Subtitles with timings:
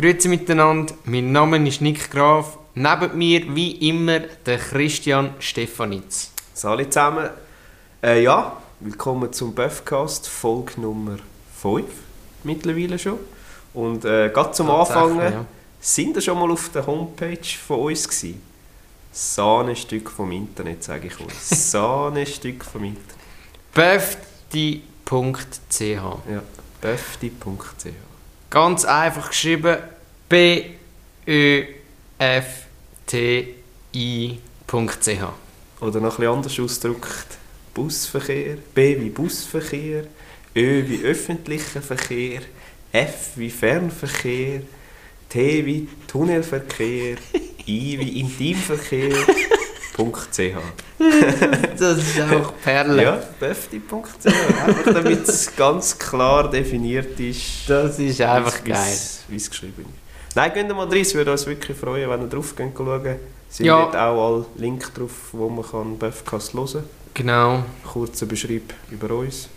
[0.00, 2.56] Grüezi miteinander, mein Name ist Nick Graf.
[2.74, 6.32] Neben mir, wie immer, der Christian Stefanitz.
[6.54, 7.28] Salut zusammen.
[8.02, 11.18] Äh, ja, willkommen zum Buffcast, Folge Nummer
[11.60, 11.84] 5
[12.44, 13.18] mittlerweile schon.
[13.74, 15.44] Und äh, gerade zum Anfangen, ja.
[15.78, 17.36] sind ihr schon mal auf der Homepage
[17.66, 18.40] von uns gewesen?
[19.12, 21.34] Sahnestück vom Internet, sage ich euch.
[21.38, 23.04] Sahnestück vom Internet.
[23.74, 26.42] Böfti.ch Ja,
[26.80, 28.09] böfti.ch.
[28.50, 29.78] Ganz einfach geschrieben.
[30.28, 30.76] B-Ö-F-T-I.ch
[35.80, 37.38] Oder noch bisschen anders ausgedrückt,
[37.74, 40.04] Busverkehr, B wie Busverkehr,
[40.56, 42.42] Ö wie öffentlicher Verkehr,
[42.92, 44.62] F wie Fernverkehr,
[45.28, 47.18] T wie Tunnelverkehr,
[47.66, 49.14] I wie Intimverkehr,
[50.00, 50.40] .ch.
[51.78, 53.02] Das ist auch Perle.
[53.02, 54.26] Ja, befti.ch.
[54.26, 57.68] Einfach damit es ganz klar definiert ist.
[57.68, 58.98] Das ist einfach geil.
[59.28, 60.36] Wie es geschrieben ist.
[60.36, 63.16] Nein, gehen mal rein, es würde uns wirklich freuen, wenn ihr drauf geht schauen.
[63.48, 63.80] Sind Ja.
[63.82, 66.84] dort auch alle Links drauf, wo man kann Buffcast hören kann.
[67.14, 67.64] Genau.
[67.92, 69.48] Kurzer Beschreib über uns.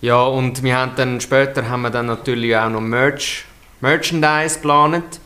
[0.00, 3.44] Ja, und wir haben dann später haben wir dann natürlich auch noch Merch,
[3.80, 5.20] Merchandise geplant.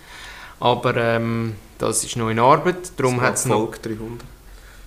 [0.59, 2.93] Aber ähm, das ist noch in Arbeit.
[2.97, 3.57] Darum hat es noch.
[3.59, 4.25] Folge 300.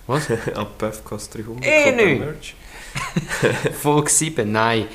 [0.08, 0.26] Was?
[0.54, 2.20] Ab Buffcast 300 Eh nicht.
[2.20, 2.54] Merch.
[3.80, 4.86] Folge 7, nein.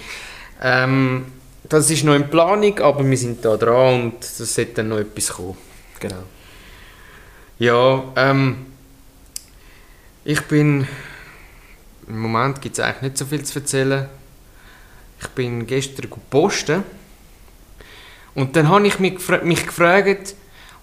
[0.59, 1.25] Ähm,
[1.69, 4.97] das ist noch in Planung, aber wir sind da dran und es sollte dann noch
[4.97, 5.55] etwas kommen.
[5.99, 6.23] Genau.
[7.59, 8.65] Ja, ähm,
[10.25, 10.87] ich bin.
[12.07, 14.09] Im Moment gibt es eigentlich nicht so viel zu erzählen.
[15.21, 16.83] Ich bin gestern gepostet
[18.33, 20.35] und dann habe ich mich, gefra mich gefragt,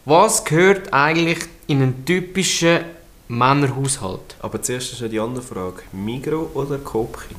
[0.04, 2.84] was gehört eigentlich in einen typischen
[3.30, 4.34] Männerhaushalt?
[4.40, 5.82] Aber zuerst ist ja die andere Frage.
[5.92, 7.38] Migro oder Coop-Kind?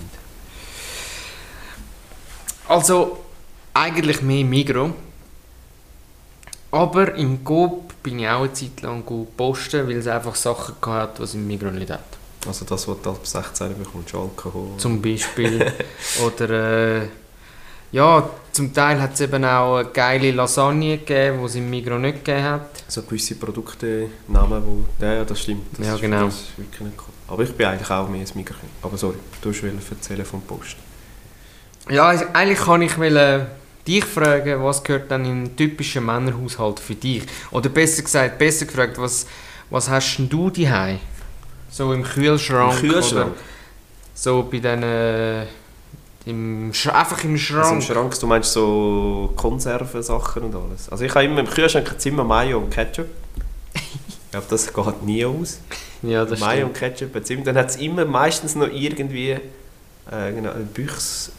[2.70, 3.18] Also,
[3.74, 4.94] eigentlich mehr Migro.
[6.72, 10.76] Aber im Coop bin ich auch eine Zeit lang gut posten, weil es einfach Sachen
[10.86, 12.00] hat, die es im Migro nicht hat.
[12.48, 14.78] Also das, was du ab 16 bekommst, Alkohol.
[14.78, 15.74] Zum Beispiel.
[16.26, 17.08] Oder äh,
[17.92, 21.98] ja, zum Teil hat es eben auch eine geile Lasagne gegeben, die es im Migro
[21.98, 22.84] nicht gegeben hat.
[22.88, 24.86] So gewisse Produkte, Namen, wo...
[25.04, 25.78] Ja, ja, das stimmt.
[25.78, 26.26] Das Ja, ist- genau.
[26.58, 27.14] Wirklich nicht cool.
[27.34, 28.72] Aber ich bin eigentlich auch mehr ein Mikrokind.
[28.82, 30.76] Aber sorry, du wolltest erzählen vom Post.
[31.90, 33.48] Ja, eigentlich kann ich wollen
[33.88, 37.24] dich fragen, was gehört dann in einen typischen Männerhaushalt für dich?
[37.52, 39.26] Oder besser gesagt, besser gefragt, was,
[39.70, 41.00] was hast denn du daheim?
[41.70, 42.74] So im Kühlschrank?
[42.84, 43.28] Im Kühlschrank?
[43.32, 43.36] Oder
[44.14, 45.61] so bei diesen...
[46.26, 47.64] Im Sch einfach im Schrank?
[47.64, 50.90] Also im Schrank, du meinst so Konservensachen und alles.
[50.90, 53.08] Also ich habe immer im Kühlschrank hat's immer Mayo und Ketchup.
[53.74, 55.60] Ich glaube, das geht nie aus.
[56.04, 56.68] ja, das Mayo stimmt.
[56.70, 57.44] und Ketchup hat's immer.
[57.44, 61.32] Dann hat es immer meistens noch irgendwie äh, genau, ein Büchs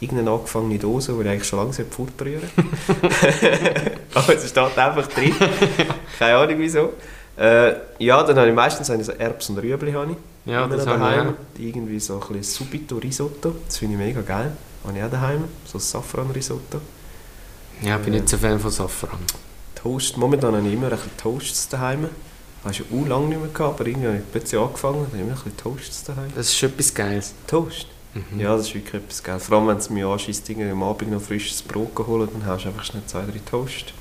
[0.00, 2.48] irgendeine angefangene Dose, die ich eigentlich schon lange fortrühren
[4.14, 5.34] Aber es steht einfach drin.
[6.18, 6.92] Keine Ahnung wieso.
[7.36, 9.92] Äh, ja, dann habe ich meistens so Erbsen und Rüebli.
[9.92, 10.16] Habe ich.
[10.48, 11.28] Ja, das habe ich daheim.
[11.28, 11.58] auch.
[11.58, 13.54] Irgendwie so ein bisschen Subito Risotto.
[13.66, 14.52] Das finde ich mega geil.
[14.84, 15.44] Habe ich auch daheim.
[15.64, 16.80] So ein Safran Risotto.
[17.82, 19.18] Ja, ich bin nicht so Fan von Safran.
[19.74, 20.16] Toast.
[20.16, 22.08] Momentan habe ich immer ein bisschen Toasts daheim.
[22.64, 24.96] Habe ich schon lange nicht mehr gehabt, aber irgendwie habe ich plötzlich angefangen.
[24.96, 26.32] Dann habe ich immer ein bisschen Toasts daheim.
[26.34, 27.34] Das ist etwas Geiles.
[27.46, 27.86] Toast?
[28.14, 28.40] Mhm.
[28.40, 29.38] Ja, das ist wirklich etwas geil.
[29.38, 32.68] Vor allem, wenn es mir anschießt, am Abend noch frisches Brot geholt, dann hast du
[32.68, 33.92] einfach schnell zwei, drei Toast.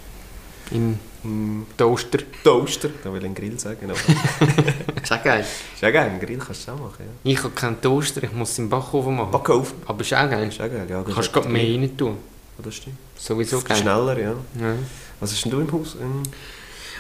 [0.72, 2.20] Im Im Toaster.
[2.44, 2.90] Toaster.
[3.04, 3.90] Da will ich einen Grill sagen.
[3.90, 4.00] Aber
[5.04, 5.42] ist auch geil.
[5.42, 6.96] ist ja geil, einen Grill kannst du auch machen.
[7.00, 7.32] Ja.
[7.32, 9.32] Ich habe keinen Toaster, ich muss es im Backofen machen.
[9.32, 9.76] Backofen.
[9.86, 10.48] Aber ist auch geil.
[10.48, 11.02] Ist auch geil, ja.
[11.04, 12.18] Du kannst gerade mehr rein tun.
[12.58, 12.96] Ja, das stimmt.
[13.18, 13.78] Sowieso geil.
[13.78, 14.34] Schneller, ja.
[14.60, 14.74] Ja.
[15.20, 15.96] Was hast denn du im Haus?
[16.00, 16.24] Ähm,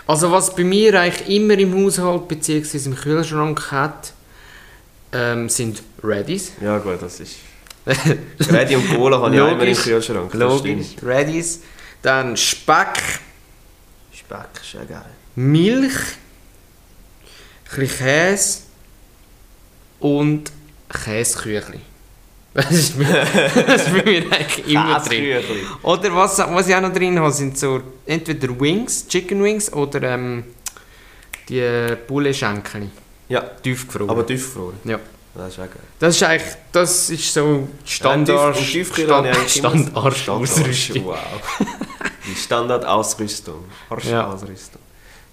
[0.06, 2.78] Also was bei mir eigentlich immer im Haushalt bzw.
[2.90, 4.14] im Kühlschrank hat,
[5.14, 6.52] ähm, sind Readies.
[6.62, 7.38] ja gut, das ist...
[8.52, 9.74] Ready und Cola habe ich auch immer im.
[9.74, 10.34] Kühlschrank.
[10.34, 10.88] Logisch.
[11.02, 11.62] Readies.
[12.02, 13.02] Dann Speck,
[14.28, 15.06] Speck ist ja geil.
[15.36, 15.94] Milch,
[17.78, 18.60] ein Käse
[20.00, 20.52] und
[20.90, 21.80] Käseküchli.
[22.58, 23.04] Das ist, bei-
[23.68, 25.38] das ist bei mir eigentlich immer drin.
[25.84, 30.02] Oder was, was ich auch noch drin habe, sind so entweder Wings, Chicken Wings oder
[30.02, 30.44] ähm,
[31.48, 32.90] die Poulet-Schenkel.
[33.30, 34.10] Ja, Tiefgefroren.
[34.10, 34.78] aber tiefgefroren.
[34.86, 35.00] Ja.
[35.36, 35.84] Das ist auch geil.
[36.00, 40.42] Das ist eigentlich, das ist so Standard, Ja, Tiefkühl habe ich eigentlich immer- Standard Standard-
[40.50, 41.06] Ausrüstung.
[41.06, 41.18] Wow.
[42.28, 43.64] Die Standardausrüstung.
[44.04, 44.28] Ja.
[44.28, 44.82] Ausrüstung.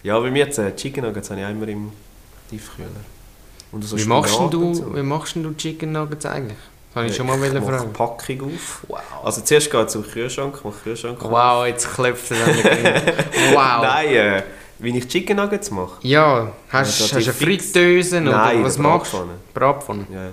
[0.03, 1.93] Ja, bei mir jetzt äh, Chicken Nuggets habe ich immer im
[2.51, 2.89] Tiefkühler.
[3.73, 4.95] Und so Wie machst, du, so.
[4.95, 6.59] wie machst du Chicken Nuggets eigentlich?
[6.95, 7.93] Habe ich Äh, schon mal mache fragen.
[7.93, 8.85] Packung auf.
[8.87, 9.01] Wow.
[9.25, 11.31] Also zuerst geht es zum Kühlschrank, mache Kühlschrank auf.
[11.31, 12.55] Wow, jetzt klopft er an
[13.55, 13.83] Wow.
[13.83, 14.43] Nein, äh,
[14.79, 15.93] wie ich Chicken Nuggets mache.
[16.03, 19.27] Ja, hast, Ja, du eine Fritteuse oder Nein, was machst du?
[19.53, 20.07] Bratpfanne.
[20.13, 20.31] Ja, ja.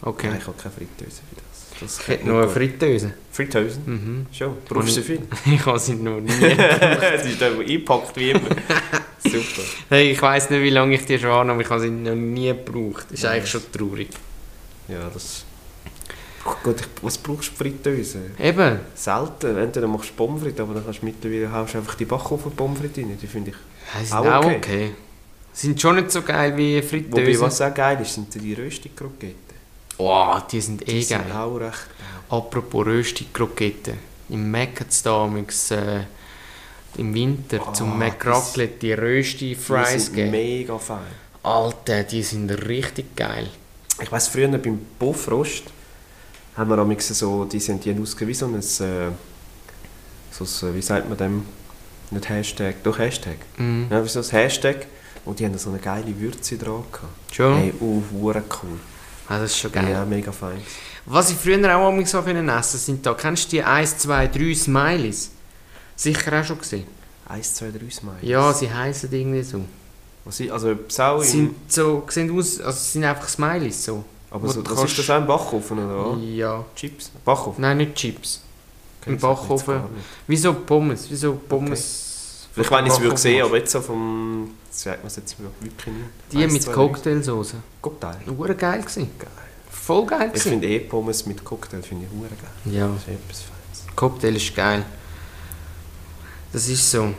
[0.00, 0.28] Okay.
[0.28, 1.47] Nein, ich habe keine Fritteuse für
[1.80, 1.96] das.
[1.96, 3.12] Das Ich hätte noch eine Fritteuse.
[3.32, 3.78] Fritteuse?
[3.86, 4.26] Mhm.
[4.32, 4.56] Schon.
[4.68, 5.20] Brauchst du viel?
[5.46, 6.30] Ich habe sie noch nie.
[7.22, 8.40] Sie ist da eingepackt wie immer.
[9.22, 9.62] Super.
[9.90, 12.14] hey, ich weiss nicht, wie lange ich die schon habe, aber ich habe sie noch
[12.14, 13.04] nie gebraucht.
[13.10, 13.30] Das ist Ja.
[13.30, 14.08] eigentlich schon traurig.
[14.88, 15.44] Ja, das...
[16.64, 18.18] Ich, was brauchst du für Fritteuse?
[18.38, 18.78] Eben.
[18.94, 19.58] Selten.
[19.58, 22.78] Entweder machst du Pommes frites, aber dann kannst du mittlerweile haust einfach die Backofen Pommes
[22.78, 23.18] frites rein.
[23.20, 24.08] Die finde ich...
[24.08, 24.56] Sind Auch auch okay.
[24.56, 24.90] okay.
[25.52, 27.40] Sind schon nicht so geil wie Wobei, Fritteuse.
[27.40, 29.47] was auch geil ist, sind die Röstig-Kroketten.
[29.98, 31.36] Oh, die sind eh Die sind geil.
[31.36, 31.86] auch recht
[32.30, 33.94] Apropos Röstig-Kroketten.
[34.28, 36.00] Im Mac hat es da amigs, äh,
[36.96, 40.30] im Winter Ah, zum Mac das- Raclette die Rösti-Fries Die sind gegeben.
[40.32, 40.98] mega fein.
[41.42, 43.48] Alter, die sind richtig geil.
[44.00, 45.64] Ich weiss, früher beim Buffrost
[46.56, 49.10] haben wir amigs so, die sind die ausgegeben wie so ein, äh,
[50.30, 51.44] so ein, wie sagt man dem,
[52.10, 53.36] nicht Hashtag, doch Hashtag.
[53.56, 53.86] Mhm.
[53.90, 54.86] Ja, so ein Hashtag
[55.24, 57.34] und die haben so eine geile Würze dran gehabt.
[57.34, 57.56] Schon?
[57.56, 58.78] Hey, oh, cool.
[59.28, 59.90] Ah, das ist schon geil.
[59.90, 60.60] Ja, mega fein.
[61.06, 64.54] Was ich früher auch amigs so essen sind da, kennst du die 1, 2, 3
[64.54, 65.30] Smileys?
[65.96, 66.86] Sicher auch schon gesehen.
[67.28, 68.16] 1, 2, 3 Smile.
[68.22, 69.60] Ja, sie heißen irgendwie so.
[70.24, 74.04] Was also Sau Sie im, sind so, sehen aus, also sie sind einfach Smileys so.
[74.30, 76.18] aber so, du was kannst- ist das auch im Backofen oder?
[76.22, 76.64] Ja.
[76.74, 77.10] Chips?
[77.24, 77.62] Backofen?
[77.62, 78.42] Nein, nicht Chips.
[79.00, 79.74] Okay, Im das Backofen.
[79.74, 80.04] gar nicht.
[80.26, 82.48] Wie so Pommes, wie so Pommes.
[82.52, 84.50] Vielleicht wenn ich es würde sehen, aber jetzt so vom...
[84.78, 86.08] Sagt man jetzt wirklich nicht.
[86.30, 87.56] Die Eins, mit Cocktailsoße.
[87.82, 88.14] Cocktail.
[88.28, 89.10] Hure geil gewesen.
[89.18, 89.28] Geil.
[89.70, 90.50] Voll geil Ich gewesen.
[90.50, 92.72] finde eh Pommes mit Cocktail finde ich hure geil.
[92.76, 93.96] Ja, Das ist etwas Feines.
[93.96, 94.84] Cocktail ist geil.
[96.52, 97.12] Das ist so.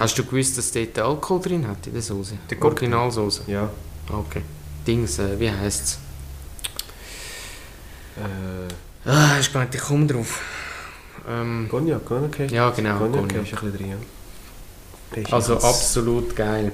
[0.00, 2.36] Hast du gewusst, dass dort Alkohol drin hat in der Soße?
[2.48, 2.66] Cocktail?
[2.66, 3.42] Originalsoße.
[3.46, 3.70] Ja.
[4.12, 4.42] Okay.
[4.84, 5.98] Dings, äh, wie heisst es?
[8.16, 10.40] Äh, Ah, hast gar nicht, ich komme drauf.
[11.28, 12.48] Ähm, Cognac okay.
[12.50, 12.98] ja, genau.
[12.98, 13.42] Cognac Cognac.
[13.44, 13.96] ist ein bisschen drin, ja.
[15.14, 16.72] Ist Also absolut geil.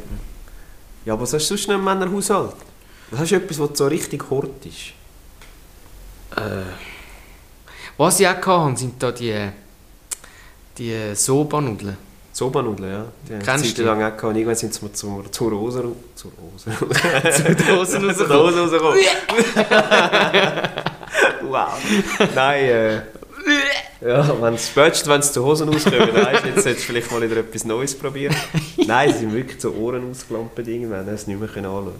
[1.04, 2.54] Ja, aber was hast du sonst noch im Männerhaushalt?
[3.10, 4.92] Was hast du etwas, was so richtig hart ist?
[6.36, 6.62] Äh,
[7.96, 9.50] was ich auch hatte, sind da die,
[10.78, 11.96] die Soba-Nudeln.
[12.32, 13.04] Soba-Nudeln, ja.
[13.28, 13.82] Die Kennst du die?
[13.82, 14.24] lang auch gehabt.
[14.24, 15.80] Und irgendwann sind sie zur, zur Rose...
[15.80, 16.70] ru- Zur Rose...
[16.76, 18.30] Zur rausgekommen.
[18.30, 18.98] Rose rausgekommen.
[21.48, 21.78] wow.
[22.34, 23.02] Nein, äh...
[24.06, 27.38] Ja, wenn's, spätestens wenn sie zu Hosen rauskommen, weißt, jetzt solltest du vielleicht mal wieder
[27.40, 28.36] etwas Neues probieren.
[28.86, 31.92] Nein, sie sind wirklich so Ohren ausgelampert irgendwann, haben es nicht mehr anschauen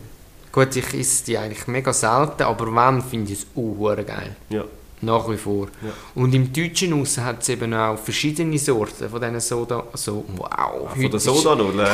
[0.53, 4.37] Gut, ich esse die eigentlich mega selten, aber wenn, finde ich es auch geil.
[4.51, 4.65] Ja.
[5.01, 5.67] Nach wie vor.
[5.83, 5.91] Ja.
[6.15, 9.85] Und im Deutschen raus hat es eben auch verschiedene Sorten von diesen Soda.
[9.95, 10.49] So, wow.
[10.51, 11.81] Ah, Von der ist- Soda-Nudel.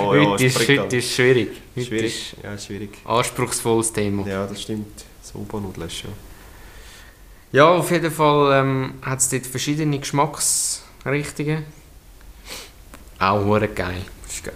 [0.00, 1.48] oh ja, heute, ist, heute ist schwierig.
[1.76, 2.34] Heute Schwierig.
[2.34, 2.90] ist Ja, schwierig.
[3.04, 4.24] anspruchsvolles Thema.
[4.26, 5.04] Ja, Ja, das stimmt.
[5.22, 6.27] Soba-Nudeln ist schon.
[7.70, 11.64] Auf jeden Fall ähm, hat es dort verschiedene Geschmacksrichtungen.
[13.18, 14.02] Auch hure geil.
[14.28, 14.54] ist geil.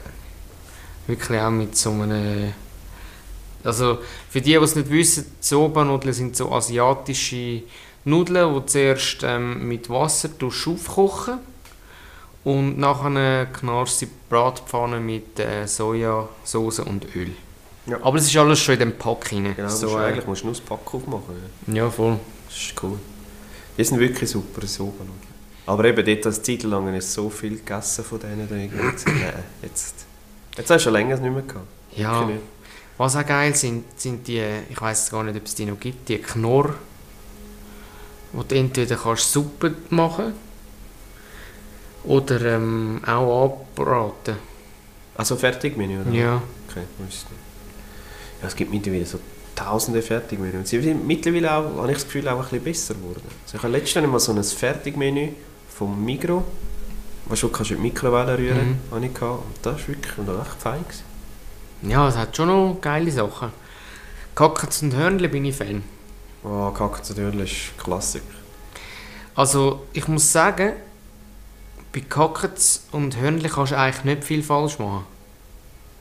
[1.07, 2.53] Wirklich auch mit so einem...
[3.65, 3.99] Also
[4.29, 7.63] für die, die es nicht wissen, Soba-Nudeln sind so asiatische
[8.05, 11.39] Nudeln, die zuerst ähm, mit Wasser aufkochen
[12.45, 17.31] und nachher knarrst die Bratpfanne mit äh, Sojasauce und Öl.
[17.87, 17.99] Ja.
[18.03, 19.55] Aber es ist alles schon in dem Pack rein.
[19.57, 21.35] Genau, so, musst du, äh, eigentlich musst du nur das Pack aufmachen.
[21.69, 21.75] Ja.
[21.75, 22.19] ja, voll.
[22.53, 22.99] Das ist cool.
[23.79, 25.33] Die sind wirklich super, Soba-Nudeln.
[25.65, 28.49] Aber eben dort, als Zeit lang ist so viel gegessen von denen.
[28.49, 29.95] Da irgendwie gesagt, Nein, jetzt...
[30.57, 31.67] Jetzt hast du schon länger nicht mehr gehabt.
[31.97, 32.29] Ja,
[32.99, 36.09] was auch geil sind, sind die, ich weiß gar nicht, ob es die noch gibt,
[36.09, 36.75] die Knorr,
[38.33, 40.35] wo du entweder kannst Suppe machen
[42.05, 44.37] oder ähm, auch anbraten.
[45.17, 46.11] Also Fertigmenü, oder?
[46.11, 46.43] Ja.
[46.69, 47.31] Okay, wusste.
[48.41, 49.19] Ja, es gibt mittlerweile so
[49.65, 50.59] tausende Fertigmenü.
[50.59, 53.23] Und sie sind mittlerweile auch, habe ich das Gefühl, auch ein bisschen besser geworden.
[53.45, 55.29] Also ich habe letztens mal so ein Fertigmenü
[55.69, 56.45] vom Migro,
[57.27, 58.95] was du kannst in die Mikrowelle rühren, Mhm.
[58.95, 59.45] habe ich gehabt.
[59.47, 60.83] Und das war wirklich noch echt fein.
[60.83, 61.91] Gewesen.
[61.91, 63.51] Ja, es hat schon noch geile Sachen.
[64.35, 65.83] Kackens und Hörnle bin ich Fan.
[66.45, 68.25] Oh, Kacke zu Dörle ist Klassiker.
[69.35, 70.73] Also, ich muss sagen,
[71.93, 75.05] bei Kackens und Hörnle kannst du eigentlich nicht viel falsch machen.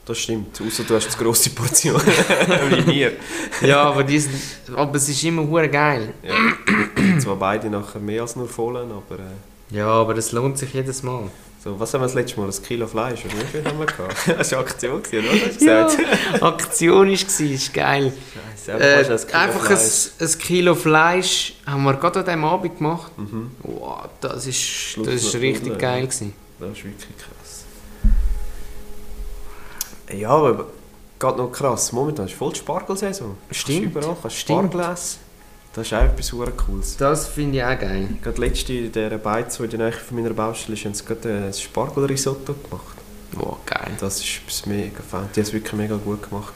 [0.04, 2.00] Das stimmt, außer du hast eine grosse Portion,
[2.70, 3.12] wie mir.
[3.60, 4.34] Ja, aber, die sind,
[4.74, 6.12] aber es ist immer hure geil.
[6.24, 7.18] Ja.
[7.20, 9.20] Zwar beide nachher mehr als nur vollen, aber...
[9.20, 11.30] Äh, Ja, aber das lohnt sich jedes Mal.
[11.62, 12.48] so, was haben wir das letzte Mal?
[12.50, 14.16] Ein Kilo Fleisch, oder wie viel haben wir gehabt?
[14.38, 14.92] Das war eine Aktion,
[15.24, 15.46] oder?
[15.46, 15.88] Hast du Ja?
[16.48, 18.12] Aktion war, ist geil.
[18.56, 20.10] Scheisse, aber Äh, ein Kilo einfach Fleisch.
[20.18, 23.12] ein, ein Kilo Fleisch haben wir gerade an diesem Abend gemacht.
[23.16, 23.52] Mhm.
[23.62, 26.02] Wow, das ist, Schluss das ist richtig geil.
[26.02, 26.32] Gewesen.
[26.58, 27.31] Das ist wirklich krass.
[30.16, 30.66] Ja, aber
[31.18, 31.92] geht noch krass.
[31.92, 33.36] Momentan ist voll die Spargelsaison.
[33.50, 34.72] Stimmt, Kannst überall kannst stimmt.
[34.72, 35.18] Spargel essen.
[35.74, 36.96] Das ist auch etwas sehr Cooles.
[36.98, 38.08] Das finde ich auch geil.
[38.22, 41.04] Gerade letzte in dieser Beiz, die in der Nähe von meiner Baustelle ist, haben sie
[41.04, 42.96] gerade ein Spargelrisotto gemacht.
[43.32, 43.92] Wow, geil.
[43.98, 45.30] Das ist etwas mega fein.
[45.34, 46.52] Die haben es wirklich mega gut gemacht.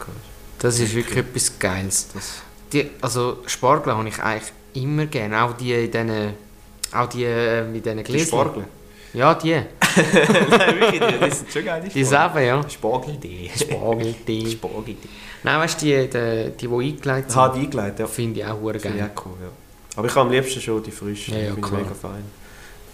[0.58, 2.08] Das ist wirklich etwas Geiles.
[2.12, 2.32] Das,
[2.72, 5.42] Die, also Spargel habe ich eigentlich immer gerne.
[5.42, 6.34] Auch die in diesen,
[6.92, 8.26] auch die äh, mit diesen Die Gläschen.
[8.28, 8.64] Spargel.
[9.14, 9.62] Ja, die.
[10.50, 12.69] Nein, wirklich, die, die sind schon geil, die Die selber, ja.
[12.69, 13.50] Spargel-Tee.
[13.57, 14.50] Spargeltee.
[14.50, 15.09] Spargel-Tee.
[15.43, 18.07] Nein, weißt du, die, die, die, die eingelegt sind, Hat eingelegt, ja.
[18.07, 19.11] finde ich auch hure Finde ich geil.
[19.17, 19.49] auch cool, ja.
[19.97, 22.25] Aber ich habe am liebsten schon die frischen, Ja, ja, die finde mega fein.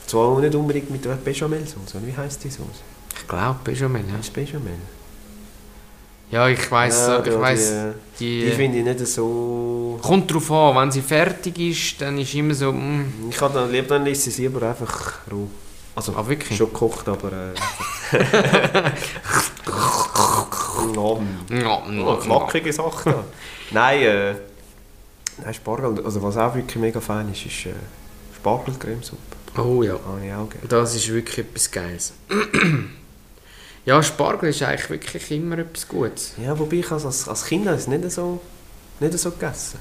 [0.07, 2.83] Zwar auch nicht unbedingt mit der Bechamel-Sauce, wie heisst die Sauce?
[3.17, 4.17] Ich glaube, Bechamel, ja.
[4.17, 4.73] Das ist Bechamel.
[6.31, 7.73] Ja, ich weiss, ja, ich ja, weiss,
[8.19, 9.99] Die, die, die finde ich nicht so...
[10.03, 13.71] kommt drauf an, wenn sie fertig ist, dann ist immer so, mm, Ich habe dann
[13.71, 15.49] lieber, dann isst sie lieber einfach roh.
[15.95, 16.57] Also, ah wirklich?
[16.57, 17.33] schon gekocht, aber...
[17.33, 17.55] Äh,
[20.95, 21.29] Nom.
[21.67, 23.25] Oh, knackige Sache da.
[23.71, 24.35] Nein, äh,
[25.43, 27.75] nein, Spargel, also was auch wirklich mega fein ist, ist äh,
[28.37, 29.21] Spargelcremesuppe.
[29.59, 30.69] Oh ja, Habe ich auch gerne.
[30.69, 32.13] das ist wirklich etwas Geiles.
[33.85, 36.35] ja, Spargel ist eigentlich wirklich immer etwas Gutes.
[36.43, 38.41] Ja, wobei ich als, als, als Kind es nicht so,
[39.01, 39.79] nicht so gegessen.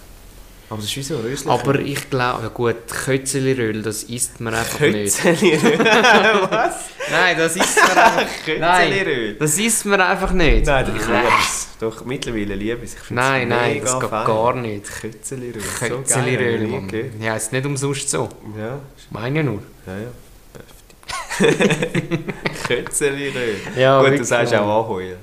[0.72, 1.52] Aber es ist wie so ein Rösli.
[1.52, 5.18] Aber ich glaube, ja gut, Kötzeliröl, das isst man einfach nicht.
[5.22, 5.80] Kötzeliröl.
[6.50, 6.76] Was?
[7.12, 9.34] Nein, das isst man einfach Kötzeliröl?
[9.36, 10.66] Das isst man einfach nicht.
[10.66, 11.68] Nein, ich liebe es.
[11.78, 12.98] Doch, mittlerweile liebe ich es.
[13.10, 14.26] Nein, nein, das geht fein.
[14.26, 14.86] gar nicht.
[15.02, 15.62] Kötzeliröl.
[15.62, 16.04] so
[16.88, 17.12] geil.
[17.20, 18.30] Ja, ist nicht umsonst so.
[18.58, 19.62] Ja, Meine ja nur.
[19.86, 20.08] ja, ja.
[21.38, 22.20] Heftig.
[22.68, 23.56] Kötzeliröl.
[23.76, 25.20] Ja, Gut, du sagst auch anheuern.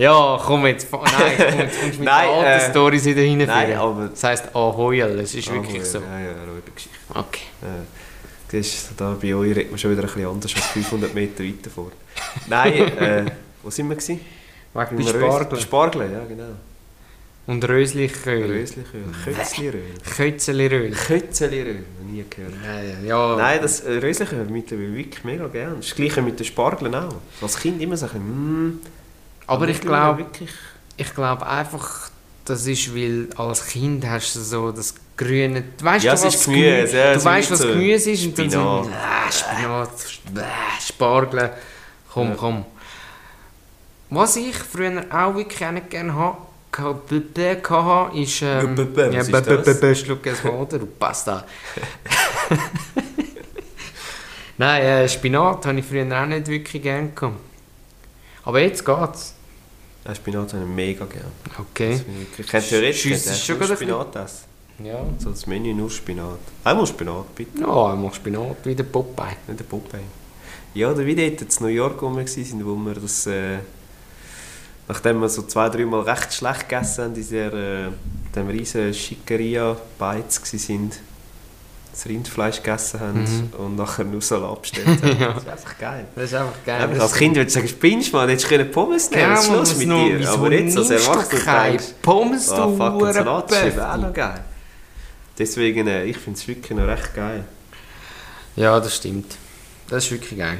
[0.00, 0.90] Ja, komm jetzt.
[0.90, 3.80] Nein, komm, jetzt kommst du mit Nein, den alten äh, Stories wieder Nein, hineinführen.
[3.80, 4.08] aber...
[4.08, 5.98] Das heisst Ahoyal, es ist wirklich Anheuern, so.
[5.98, 6.98] Ja, ja, Räubergeschichte.
[7.14, 7.42] Okay.
[8.50, 11.44] Das ist, da bei euch redet man schon wieder ein bisschen anders als 500 Meter
[11.44, 11.92] weiter vor.
[12.48, 13.24] Nein, äh,
[13.62, 14.20] wo sind wir gewesen?
[14.72, 15.60] Wegen bei Spargel.
[15.60, 16.54] Spargel, ja genau.
[17.46, 18.50] Und Röslichöl.
[18.50, 19.04] Röslichöl.
[19.24, 20.90] Kötzliröl.
[20.92, 22.54] Kötzeliröl, noch nie gehört.
[22.64, 23.36] Nein, ja.
[23.36, 25.76] Nein, das äh, Röslichöl mittlerweile wirklich mega gern.
[25.76, 27.16] Das gleiche mit den Spargeln auch.
[27.42, 28.80] Als Kind immer so ein bisschen, mm,
[29.50, 30.50] aber ich glaube, wirklich...
[30.96, 32.10] ich glaube einfach,
[32.44, 35.62] das ist, weil als Kind hast du so das grüne...
[35.78, 38.24] Du weißt Ja, es was ist das Gemüse, ja, Du weißt, was so Gemüse ist
[38.26, 38.82] und dann so...
[38.84, 38.98] Spinat.
[39.28, 39.90] Äh, Spinat,
[40.46, 41.50] äh, Spargel.
[42.12, 42.34] Komm, Ja.
[42.36, 42.64] komm.
[44.10, 46.36] Was ich früher auch wirklich auch nicht gerne hatte,
[46.78, 48.42] hatte, ist...
[48.42, 48.76] Ähm,
[49.12, 51.44] ja, b- Schluck es Water, du Pasta.
[54.58, 57.36] Nein, äh, Spinat habe ich früher auch nicht wirklich gerne gehabt.
[58.44, 59.34] Aber jetzt geht's.
[60.04, 61.30] Ja, Spinat habe ich mega gern.
[61.58, 62.00] Okay.
[62.38, 64.44] Ich könnte theoretisch ich schon gerade Spinat essen.
[64.82, 65.04] Ja.
[65.18, 66.38] So das Menü nur Spinat.
[66.64, 67.60] Einmal Spinat, bitte.
[67.60, 69.36] Ja, einmal Spinat, wie der Popeye.
[69.46, 70.00] Nicht der Popeye.
[70.72, 73.26] Ja, oder wie dort in New York, wo wir waren, wo wir das...
[73.26, 73.58] Äh,
[74.88, 77.90] nachdem wir so zwei, dreimal recht schlecht gegessen haben, in dieser, äh,
[78.34, 80.90] dem riesen Schickeria-Beiz waren,
[81.92, 83.52] das Rindfleisch gegessen haben Mhm.
[83.58, 85.16] und nachher nur Salat bestellt haben.
[85.20, 85.32] Ja.
[85.32, 86.06] Das ist einfach geil.
[86.14, 86.82] Das ist einfach geil.
[86.82, 89.44] aber als Kind würde ich sagen, spinnst du mal, hättest du können Pommes nehmen was
[89.44, 90.30] ist los mit dir?
[90.30, 94.12] Aber jetzt als Erwachsener denkst Pommes, ah, du fuck, ein Salat ist eben auch noch
[94.12, 94.44] geil.
[95.38, 97.44] Deswegen, äh, ich finde es wirklich noch recht geil.
[98.56, 99.36] Ja, das stimmt.
[99.88, 100.58] Das ist wirklich geil.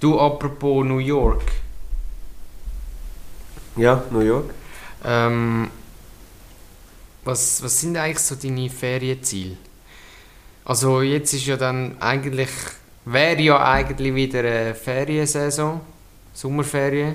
[0.00, 1.42] Du, apropos New York.
[3.76, 4.50] Ja, New York.
[5.04, 5.70] Ähm,
[7.24, 9.56] was, was sind eigentlich so deine Ferienziele?
[10.64, 12.50] Also jetzt ist ja dann eigentlich,
[13.04, 15.80] wäre ja eigentlich wieder eine Feriensaison,
[16.32, 17.14] Sommerferien.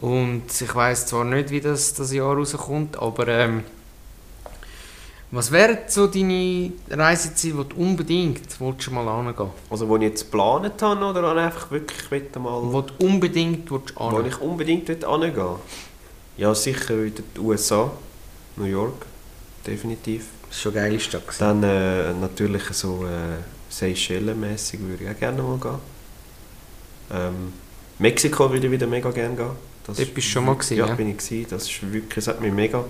[0.00, 3.64] Und ich weiß zwar nicht, wie das das Jahr rauskommt, aber ähm,
[5.30, 10.30] was wären so deine Reiseziele, die du unbedingt willst, mal angehen Also, wo ich jetzt
[10.30, 12.60] geplant habe, oder einfach wirklich will mal...
[12.62, 15.56] Wo du unbedingt willst Wo angehen ich unbedingt will hingehen
[16.36, 17.90] Ja, sicher wieder die USA,
[18.56, 19.06] New York,
[19.66, 20.26] definitiv.
[20.48, 21.26] Das ist schon geile Stadt.
[21.26, 21.38] gewesen.
[21.40, 25.78] Dann äh, natürlich so äh, Seychellen-mässig würde ich auch gerne mal gehen.
[27.12, 27.52] Ähm,
[27.98, 29.50] Mexiko würde ich wieder mega gerne gehen.
[29.86, 30.86] Das Dort bist du schon mal gewesen, ja?
[30.86, 30.94] ja?
[30.94, 31.46] bin ich gewesen.
[31.50, 32.84] Das ist wirklich, das hat mich mega...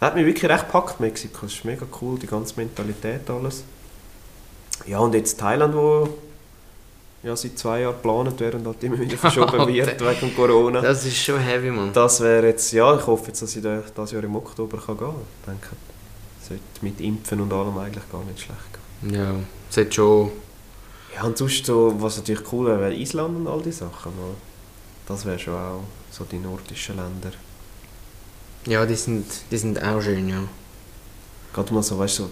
[0.00, 1.46] Hat mich wirklich recht gepackt, Mexiko.
[1.46, 3.64] Das ist mega cool, die ganze Mentalität, alles.
[4.86, 6.08] Ja, und jetzt Thailand, wo
[7.26, 10.80] ja, seit zwei Jahren geplant wird und halt immer wieder verschoben wird wegen Corona.
[10.80, 11.92] Das ist schon heavy, man.
[11.92, 14.96] Das wäre jetzt, ja, ich hoffe jetzt, dass ich da, das Jahr im Oktober kann
[14.96, 15.16] gehen kann.
[15.40, 15.68] Ich denke,
[16.40, 18.60] es sollte mit Impfen und allem eigentlich gar nicht schlecht
[19.02, 19.14] gehen.
[19.14, 19.34] Ja,
[19.68, 20.30] es hat schon...
[21.14, 24.12] Ja, und sonst so, was natürlich cool wäre, wäre Island und all die Sachen.
[24.12, 24.34] aber
[25.08, 27.32] Das wäre schon auch so die nordischen Länder.
[28.66, 30.42] Ja, die sind, die sind auch schön, ja.
[31.54, 32.30] Gerade mal so, weißt du, so,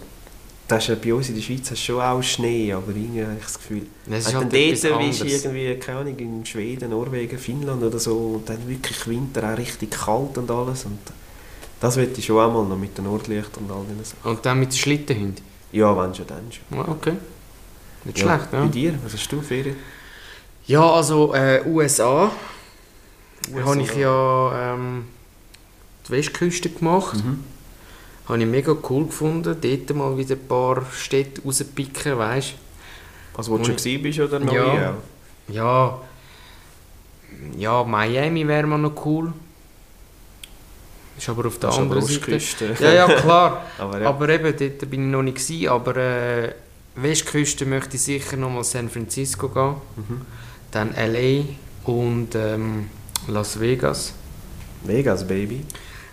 [0.66, 3.23] das ist ja bei uns in der Schweiz hast du schon auch Schnee, aber irgendwie
[3.23, 6.90] habe ich das Gefühl, Es wenn ist halt dort bist, irgendwie, keine Ahnung, in Schweden,
[6.90, 10.85] Norwegen, Finnland oder so, und dann wirklich Winter auch richtig kalt und alles.
[10.87, 10.99] Und
[11.80, 14.30] das würde ich schon auch mal noch mit den Nordlichtern und all diesen Sachen.
[14.30, 15.44] Und dann mit den Schlittenhunden.
[15.73, 16.78] Ja, wenn schon, dann schon.
[16.78, 17.14] Ja, okay.
[18.04, 18.66] Nicht Ja, schlecht, Bei ja.
[18.66, 19.76] dir, was hast du Ferien?
[20.66, 22.30] Ja, also äh, USA.
[23.52, 23.66] USA.
[23.66, 25.04] habe ich ja ähm,
[26.09, 27.16] die Westküste gemacht.
[27.16, 27.44] Mhm.
[28.28, 29.56] Habe ich mega cool gefunden.
[29.60, 32.54] Dort mal wieder ein paar Städte rauspicken, weißt
[33.36, 34.96] Also wo du schon bist oder noch Ja.
[35.48, 36.00] Ja.
[37.58, 39.32] Ja, Miami wäre mal noch cool.
[41.16, 42.40] Ist aber auf der Das anderen Seite.
[42.80, 43.62] Ja, ja, klar.
[43.78, 44.08] aber ja.
[44.08, 46.54] Aber eben, dort bin ich noch nicht gewesen, aber äh,
[46.96, 49.74] Westküste möchte ich sicher noch mal San Francisco gehen.
[49.96, 50.20] Mhm.
[50.70, 51.90] Dann L.A.
[51.90, 52.88] und ähm,
[53.28, 54.12] Las Vegas.
[54.82, 55.64] Vegas, Baby.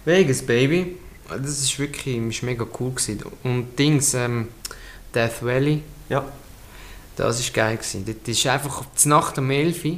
[0.06, 0.98] Vegas, Baby.
[1.38, 3.24] Das ist wirklich ist mega cool gewesen.
[3.44, 4.50] Und Dings, ähm,
[5.14, 6.26] Death Valley, Ja.
[7.16, 8.06] das ist geil gewesen.
[8.06, 9.98] Dort ist einfach die Nacht um 11 Uhr,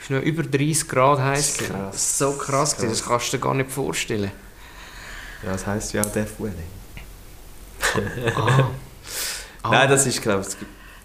[0.00, 1.38] ist noch über 30 Grad heiß.
[1.38, 1.74] Das ist gewesen.
[1.80, 2.18] krass.
[2.18, 2.98] So krass, gewesen, Krass.
[3.00, 4.30] das kannst du dir gar nicht vorstellen.
[5.42, 6.52] Ja, das heisst ja Death Valley.
[8.34, 8.70] Ah.
[9.62, 9.70] Ah.
[9.70, 10.56] Nein, das ist, glaube ich,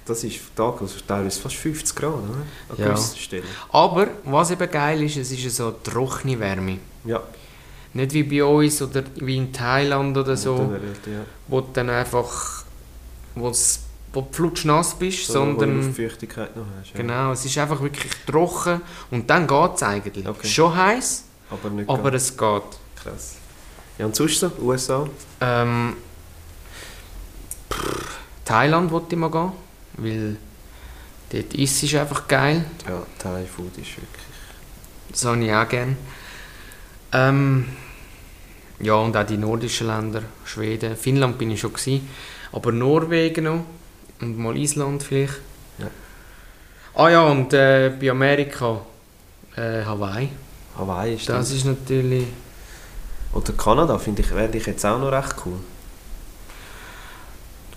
[0.05, 2.23] das ist Tag, also teilweise fast 50 Grad, oder?
[2.69, 2.87] An Ja.
[2.89, 3.43] gewissen Stellen.
[3.71, 6.79] Aber was eben geil ist, es ist eine so trockene Wärme.
[7.05, 7.21] Ja.
[7.93, 11.25] Nicht wie bei uns oder wie in Thailand oder so, wird, ja.
[11.47, 12.63] wo du dann einfach
[13.35, 13.79] wo's,
[14.13, 16.91] wo du flutschnass bist, So, wo du sondern Luftfeuchtigkeit noch hast.
[16.93, 16.97] Ja.
[17.01, 18.81] genau, es ist einfach wirklich trocken
[19.11, 20.27] und dann geht es eigentlich.
[20.27, 20.47] Okay.
[20.47, 22.63] Schon heiß, Aber nicht aber ganz es geht.
[23.01, 23.35] krass.
[23.97, 24.51] Ja, und sonst so?
[24.61, 25.07] USA?
[25.41, 25.95] Ähm,
[27.71, 29.51] pff, Thailand wollte ich mal gehen,
[29.97, 30.37] weil
[31.31, 32.65] dort ist es einfach geil.
[32.87, 34.25] Ja, Thai Food ist wirklich...
[35.11, 35.97] Das habe ich auch gerne.
[37.11, 37.65] Ähm,
[38.79, 42.07] ja, und auch die nordischen Länder, Schweden, Finnland bin ich schon gewesen,
[42.51, 43.65] aber Norwegen noch
[44.21, 45.39] und mal Island vielleicht.
[45.79, 45.87] Ja.
[46.95, 48.81] Ah ja, und äh, bei Amerika
[49.55, 50.29] äh, Hawaii.
[50.77, 51.57] Hawaii ist Das das.
[51.57, 52.27] ist natürlich...
[53.33, 55.59] Oder Kanada, finde ich, wäre ich jetzt auch noch recht cool.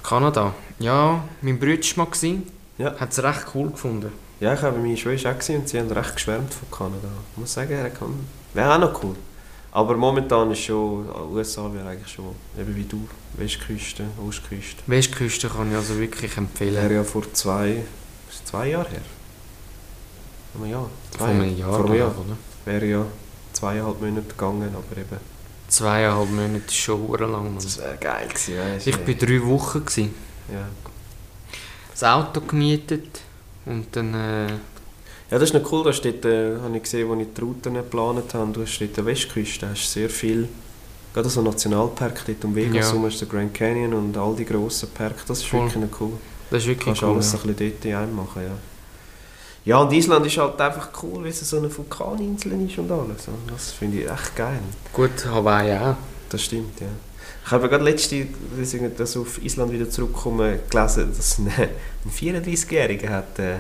[0.03, 0.55] Kanada.
[0.79, 2.37] Ja, mein Bruder war mal,
[2.79, 2.95] Ja.
[2.99, 4.13] hat es recht cool gefunden.
[4.41, 7.09] Ja, ich habe meine Schwester auch gesehen und sie haben recht geschwärmt von Kanada.
[7.33, 8.42] Ich muss sagen, er kann...
[8.55, 9.17] wäre auch noch cool.
[9.75, 14.83] Aber momentan ist schon, USA wäre eigentlich schon, eben wie du, Westküste, Ostküste.
[14.87, 16.75] Westküste kann ich also wirklich empfehlen.
[16.75, 17.83] Wäre ja vor zwei,
[18.45, 19.01] zwei Jahren her?
[20.53, 20.91] Vor einem Jahr?
[21.17, 22.09] Vor einem Jahr, Vor einem Jahr.
[22.11, 22.37] oder?
[22.67, 23.07] Wäre ja
[23.55, 25.17] zweieinhalb Monate gegangen, aber eben...
[25.69, 27.31] Zweieinhalb Monate ist schon lang.
[27.31, 27.55] Mann.
[27.55, 29.87] Das wäre geil gewesen, weißt Ich war drei Wochen.
[29.87, 30.15] Gewesen.
[30.53, 30.69] Ja.
[31.93, 33.23] Das Auto gemietet
[33.65, 34.13] und dann...
[34.13, 34.49] Äh,
[35.33, 37.73] Ja, das ist noch cool, da steht, äh, habe ich gesehen, als ich die Routen
[37.73, 40.47] geplant habe, du hast dort der Westküste, hast sehr viel,
[41.15, 42.93] gerade so Nationalpark dort um Vegas Ja.
[42.93, 45.61] herum, du den Grand Canyon und all die grossen Parks, das ist Voll.
[45.65, 46.13] wirklich noch cool.
[46.51, 47.13] das ist wirklich kannst cool.
[47.15, 47.39] alles ja.
[47.39, 48.51] ein bisschen dort in einem machen, ja.
[49.65, 53.29] Ja, und Island ist halt einfach cool, weil es so eine Vulkaninsel ist und alles.
[53.29, 54.59] und Das finde ich echt geil.
[54.93, 55.97] Gut, Hawaii auch.
[56.29, 56.89] Das stimmt, ja.
[57.47, 58.27] Ich habe gerade letzte,
[58.99, 63.55] dass ich auf Island wieder zurückkomme, gelesen, dass ein, ein 34-Jähriger hat äh,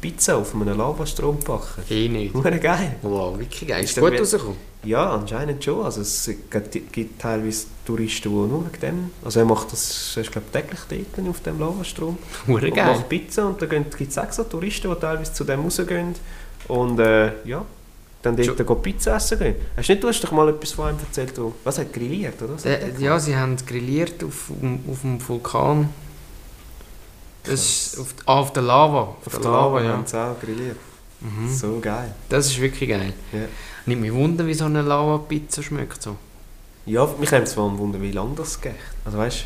[0.00, 1.82] Pizza auf einem Lavastrom gebacken.
[1.90, 2.34] Eh nicht.
[2.34, 2.96] Hure geil.
[3.02, 3.84] Wow, wirklich geil.
[3.84, 4.56] Ist Ist gut rausgekommen?
[4.84, 5.84] Ja, anscheinend schon.
[5.84, 9.10] Also es gibt, gibt teilweise Touristen, die nur wegen dem...
[9.24, 12.18] Also er macht das, ist glaube täglich dort auf dem Lavastrom.
[12.46, 12.94] Hure geil.
[12.94, 16.14] macht Pizza und da gibt es extra Touristen, die teilweise zu dem rausgehen.
[16.68, 17.64] Und äh, ja,
[18.22, 19.54] dann dort gehen Pizza essen gehen.
[19.76, 22.40] Hast du nicht, du hast doch mal etwas von einem erzählt, wo, was hat grilliert,
[22.42, 22.54] oder?
[22.54, 24.50] Hat Äh, ja, sie haben grilliert auf,
[24.90, 25.88] auf dem Vulkan.
[27.46, 29.00] Das ist auf, ah, auf der Lava.
[29.00, 30.76] Auf, Auf der Lava haben sie auch grilliert.
[31.20, 31.48] Mhm.
[31.54, 32.14] So geil.
[32.28, 33.12] Das ist wirklich geil.
[33.32, 33.40] Ja.
[33.86, 36.02] Nicht mich wundern, wie so eine Lava-Pizza schmeckt.
[36.02, 36.16] So.
[36.84, 38.74] Ja, mich nimmt es vor allem Wunder, wie lange das geht.
[39.04, 39.44] Also weißt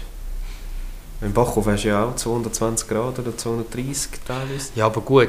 [1.21, 4.71] du, im Bachhof hast du ja auch 220 Grad oder 230 teilweise.
[4.75, 5.29] Ja, aber gut.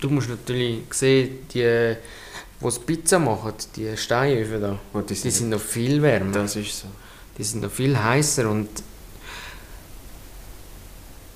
[0.00, 1.94] Du musst natürlich sehen, die,
[2.60, 6.32] die Pizza machen, die Steinöfen da, Und die die sind noch viel wärmer.
[6.32, 6.86] das ist so.
[7.36, 8.68] Die sind noch viel heißer und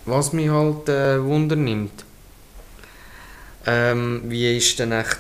[0.07, 2.05] was mich halt äh, Wunder nimmt,
[3.67, 5.19] ähm, wie ist denn echt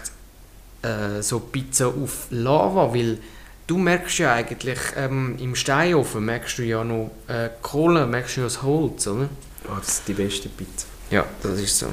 [0.82, 3.18] äh, so Pizza auf Lava, weil
[3.66, 8.40] du merkst ja eigentlich ähm, im Steinofen merkst du ja noch äh, Kohle, merkst du
[8.40, 9.28] ja das Holz, oder?
[9.68, 10.86] Oh, das ist die beste Pizza.
[11.10, 11.86] Ja, das ist so.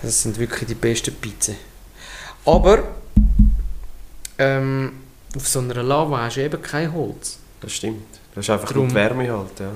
[0.00, 1.56] Das sind wirklich die besten Pizzen.
[2.44, 2.84] Aber
[4.38, 4.92] ähm,
[5.36, 7.38] auf so einer Lava hast du eben kein Holz.
[7.60, 8.04] Das stimmt.
[8.34, 9.72] Das ist einfach Drum- nur die Wärme halt, ja.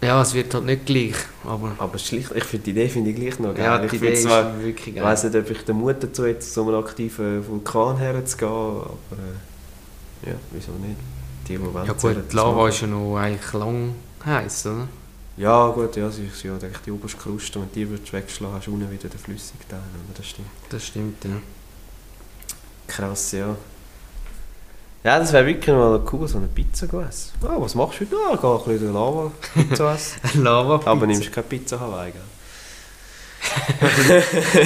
[0.00, 1.72] Ja, es wird halt nicht gleich, aber...
[1.78, 3.64] Aber schlicht, ich finde die Idee finde ich gleich noch geil.
[3.64, 5.04] Ja, ich die finde Idee zwar, ist wirklich ich geil.
[5.04, 8.92] weiss nicht, ob ich den Mut dazu hätte, zu so einem aktiven Vulkan herzugehen, aber
[10.24, 10.96] äh, ja, wieso nicht?
[11.48, 14.88] Die, die wollen, ja gut, die Lava ist ja noch eigentlich lang heiß, oder?
[15.36, 18.56] Ja gut, ja, sie ist ja denke ich, die oberste Kruste, wenn die würdest wegschlagen,
[18.56, 20.14] hast du unten wieder den flüssigen Teil, oder?
[20.16, 20.48] das stimmt.
[20.68, 21.30] Das stimmt, ja.
[22.86, 23.56] Krass, ja.
[25.04, 27.32] Ja, das wäre wirklich mal cool, so eine Pizza zu essen.
[27.42, 28.16] Ah, was machst du heute?
[28.16, 30.20] Ah, gehe ein bisschen Lava-Pizza essen.
[30.44, 32.12] lava Aber nimmst keine Pizza Hawaii?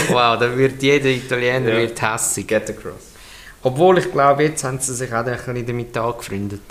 [0.08, 1.76] Wow, da wird jeder Italiener Ja.
[1.76, 2.46] wird hässig.
[2.48, 3.12] Get across.
[3.62, 6.62] Obwohl ich glaube, jetzt haben sie sich auch ein bisschen damit angefreundet.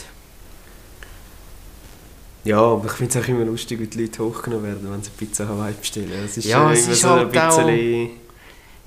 [2.43, 5.11] Ja, aber ich finde es auch immer lustig, wie die Leute hochgenommen werden, wenn sie
[5.11, 6.11] Pizza Hawaii bestellen.
[6.25, 8.09] Es ist Ja, es immer ist so halt ein bisschen...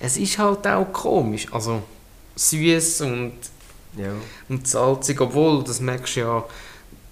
[0.01, 1.47] Es ist halt auch komisch.
[1.53, 1.83] Also
[2.35, 3.33] süß und,
[3.97, 4.13] Ja.
[4.49, 6.45] und salzig, obwohl, das merkst du ja,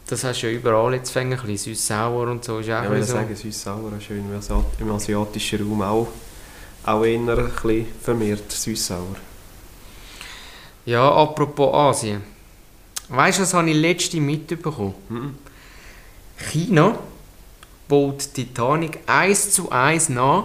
[0.07, 2.59] das hast du ja überall jetzt fängt, ein bisschen süß-sauer und so.
[2.59, 5.83] Ist auch Ja, ich würde bisschen sagen, süß-sauer ist schön, im, Asiat im asiatischen Raum
[5.83, 6.09] auch,
[6.85, 8.99] auch eher ein bisschen vermehrt süß-sauer.
[9.15, 10.91] so.
[10.91, 12.23] Ja, apropos Asien.
[13.09, 14.95] Weißt du, was habe ich letzte mitbekommen?
[15.09, 15.35] Mhm.
[16.51, 16.99] China
[17.87, 20.45] baut Titanic eins zu eins nach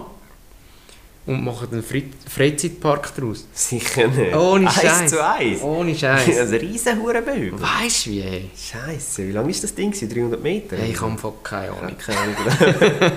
[1.28, 3.46] und macht einen Fre Freizeitpark daraus.
[3.52, 4.34] Sicher nicht.
[4.34, 5.10] Ohne Eins Scheiß.
[5.10, 5.62] zu eins.
[5.62, 6.28] Ohne Das Scheiß.
[6.28, 7.52] ist ein riesen Hurenbügel.
[7.62, 8.20] weißt du wie?
[8.22, 8.50] Ey?
[8.56, 9.90] Scheiße, wie lang ist das Ding?
[9.92, 10.08] gewesen?
[10.12, 10.76] 300 Meter?
[10.76, 11.96] Hey, ich habe keine Ahnung.
[11.98, 12.36] keine Ahnung.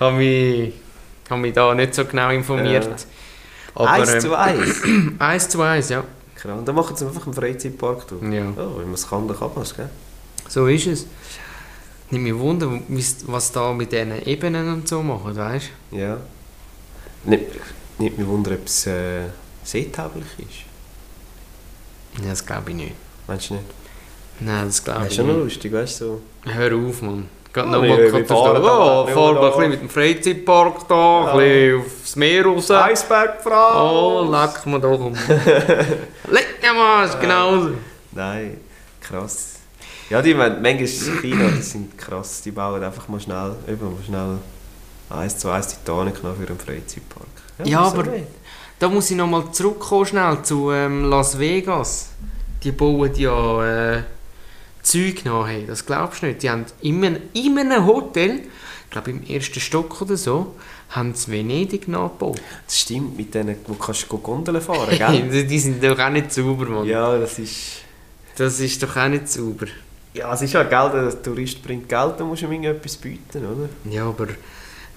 [0.00, 0.72] habe mich,
[1.30, 3.06] habe mich da nicht so genau informiert.
[3.74, 4.82] Aber, eins zu ähm, eins.
[5.18, 6.04] eins zu eins, ja.
[6.34, 6.58] Krass.
[6.58, 8.22] Und dann machen sie einfach einen Freizeitpark drauf.
[8.22, 8.42] ja.
[8.56, 9.88] Oh, wenn man es kann, dann kann man es, gell?
[10.48, 11.06] So ist es.
[12.10, 16.18] Nicht mich wunder, wie's- was da mit diesen Ebenen und so machen, weißt Ja.
[17.28, 17.44] Nicht,
[17.98, 19.22] nicht mich wundern, ob es äh,
[19.64, 22.22] seetauglich ist.
[22.24, 22.94] Ja, das glaube ich nicht.
[23.26, 23.66] Meinst du nicht?
[24.40, 25.54] Nein, das glaube Das ich ist schon noch nicht.
[25.54, 26.04] lustig, weißt du?
[26.04, 26.20] So.
[26.52, 27.28] Hör auf, Mann.
[27.52, 28.78] Geht Oh, noch wie- mal wie kurz fahren da?
[29.02, 32.70] Oh, fahren wir ein bisschen mit dem Freizeitpark da, ein bisschen aufs Meer raus.
[32.70, 34.20] Eisbergfrau!
[34.26, 35.12] Oh, leck mir doch um.
[36.30, 37.70] leck mir mal, ist genauso.
[38.12, 38.58] Nein,
[39.00, 39.54] krass.
[40.10, 42.42] Ja, die man- manchmal ist China, die sind krass.
[42.42, 44.38] Die bauen einfach mal schnell, eben mal schnell
[45.10, 47.26] eins zu eins Titanic nach für einen Freizeitpark.
[47.64, 48.26] Ja, wieso aber- nicht?
[48.78, 52.10] Da muss ich nochmal zurückkommen schnell zu ähm, Las Vegas.
[52.62, 54.02] Die bauen ja äh,
[54.82, 56.42] Zeug nach, hey, das glaubst du nicht.
[56.44, 58.40] Die haben in einem, in einem Hotel,
[58.84, 60.54] ich glaube im ersten Stock oder so,
[60.90, 62.40] haben sie Venedig nachgebaut.
[62.66, 65.44] Das stimmt, mit denen, wo kannst du Gondeln fahren, gell?
[65.46, 66.86] die sind doch auch nicht sauber, Mann.
[66.86, 67.78] ja, das ist...
[68.36, 69.66] Das ist doch auch nicht sauber.
[70.14, 73.44] Ja, es ist ja Geld, der Tourist bringt Geld, dann musst du ihm etwas bieten,
[73.44, 73.68] oder?
[73.92, 74.28] Ja, aber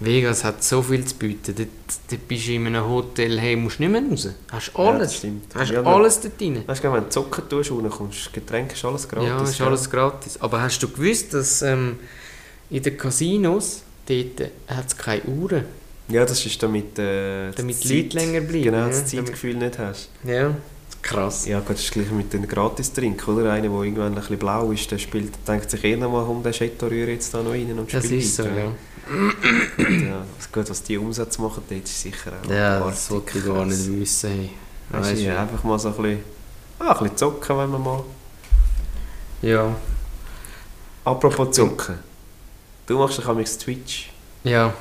[0.04, 1.54] Vegas hat so viel zu bieten.
[1.56, 1.68] Dort,
[2.10, 4.28] dort bist du in einem Hotel, hey, musst nicht mehr raus.
[4.52, 5.16] Hast Ja, alles.
[5.16, 5.44] stimmt.
[5.56, 6.64] hast Ja, alles dort drin.
[6.66, 9.28] Weißt du, wenn du zocken tust, rauskommst, Getränke ist alles gratis.
[9.30, 9.68] ja, ist gell?
[9.68, 10.42] alles gratis.
[10.42, 11.98] Aber hast du gewusst, dass ähm,
[12.70, 15.66] in den Casinos dort hat es keine Uhren,
[16.10, 16.98] Ja, das ist damit...
[17.00, 18.64] Äh, damit die Leute länger bleiben.
[18.64, 20.10] Genau, ja, das damit- Zeitgefühl nicht hast.
[20.24, 20.56] Ja,
[21.02, 21.46] krass.
[21.46, 23.52] Ja, gut, das ist gleich mit dem Gratis-Drink, oder?
[23.52, 26.42] Einer, der irgendwann ein bisschen blau ist, der spielt, denkt sich eh noch mal, um
[26.44, 28.50] den Chateau-Rühr jetzt da noch rein und Das spielt ist so, ja.
[28.58, 30.26] Ja.
[30.38, 33.46] was- Gut, was die Umsätze machen, dort ist sicher auch Ja, abartig das wollte ich
[33.46, 34.30] gar nicht wissen.
[34.30, 34.50] Hey.
[34.90, 36.20] Weißt du, ja, einfach mal so ein bisschen,
[36.80, 38.04] ah, ein bisschen zocken, wenn man mal...
[39.42, 39.76] ja.
[41.04, 41.96] Apropos zocken.
[42.86, 44.10] Du machst doch amigs Twitch.
[44.44, 44.74] Ja,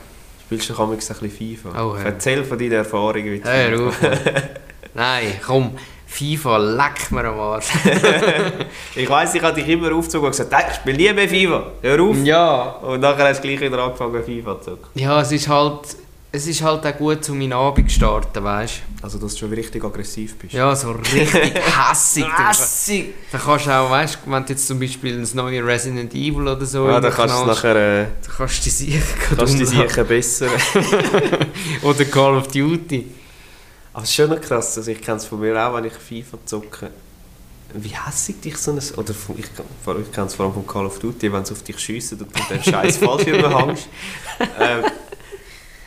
[0.46, 1.82] Spielst du amigs ein bisschen FIFA.
[1.84, 2.02] Oh, ja.
[2.02, 3.76] Erzähl von deinen Erfahrungen mit FIFA.
[3.76, 3.92] Mann.
[4.94, 5.76] Nein, komm,
[6.10, 7.66] FIFA, leck mir am Arsch.
[8.96, 11.62] Ich weiss, ich habe dich immer aufgezogen und gesagt, «Hey, ich spiele nie mehr FIFA,
[11.82, 12.16] hör auf!
[12.24, 14.86] Ja, Und nachher hast du gleich wieder angefangen FIFA zu zocken.
[14.94, 15.96] ja, es ist halt,
[16.32, 19.52] es ist halt auch gut, um meinen Abend zu starten, weißt Also, dass du schon
[19.52, 20.52] richtig aggressiv bist.
[20.52, 20.58] du?
[20.58, 21.32] Ja, so richtig
[21.88, 22.24] hässig.
[22.24, 23.14] Du Hässig!
[23.30, 26.48] Dann kannst du auch, weißt du, wenn du jetzt zum Beispiel ein neues Resident Evil
[26.48, 29.00] oder so Ja, dann kannst du nachher äh, dann kannst du die sicher
[29.36, 30.46] kannst du die sicher besser.
[31.82, 33.06] Oder Call of Duty.
[33.92, 35.92] Aber es ist schon noch krass, also ich kenne es von mir auch, wenn ich
[35.94, 36.90] FIFA zocke.
[37.74, 38.80] Wie hässig dich so ein...
[38.96, 41.62] Oder von, ich, ich kenne es vor allem von Call of Duty, wenn sie auf
[41.62, 43.88] dich schiessen und du den scheiß Fallschirm hängst.
[44.58, 44.84] Ähm,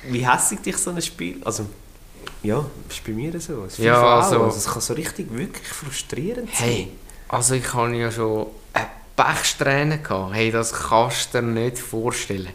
[0.09, 1.41] wie hässig dich so ein Spiel...
[1.43, 1.65] Also,
[2.41, 3.63] ja, ist bei mir so.
[3.63, 6.67] Das Ja, also- also, es kann so richtig wirklich frustrierend sein.
[6.67, 6.91] Hey,
[7.29, 10.33] also ich habe ja schon eine Pechsträhne gehabt.
[10.35, 12.49] Hey, das kannst du dir nicht vorstellen.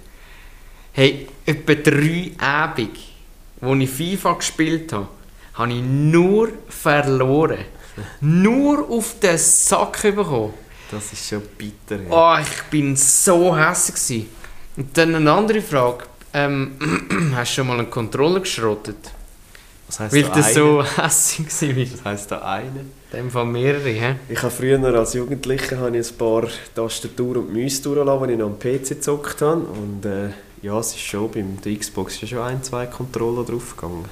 [0.93, 2.91] Hey, etwa drei Abende,
[3.61, 5.09] wo ich FIFA gespielt habe,
[5.59, 7.59] habe ich nur verloren.
[8.21, 10.55] nur auf den Sack bekommen.
[10.91, 12.01] Das ist schon bitter.
[12.03, 12.39] Ja.
[12.39, 14.27] Oh, ich bin so hässlich.
[14.77, 16.05] Und dann eine andere Frage.
[16.33, 19.11] Ähm, hast du schon mal einen Controller geschrottet?
[19.89, 20.53] Was heisst Weil da du eine?
[20.55, 21.93] so hässlich warst.
[21.93, 22.81] Was heisst da eine?
[23.11, 24.15] In dem Fall mehrere, hä?
[24.29, 26.45] Ich habe früher als Jugendlicher habe ich ein paar
[26.75, 29.63] Tastatur und Mäuse durchgelassen, als ich noch am PC gezockt habe.
[29.63, 30.29] Und äh,
[30.63, 34.05] ja, es ist schon, beim der Xbox ist schon ein, zwei Controller draufgegangen.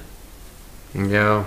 [1.11, 1.45] Ja,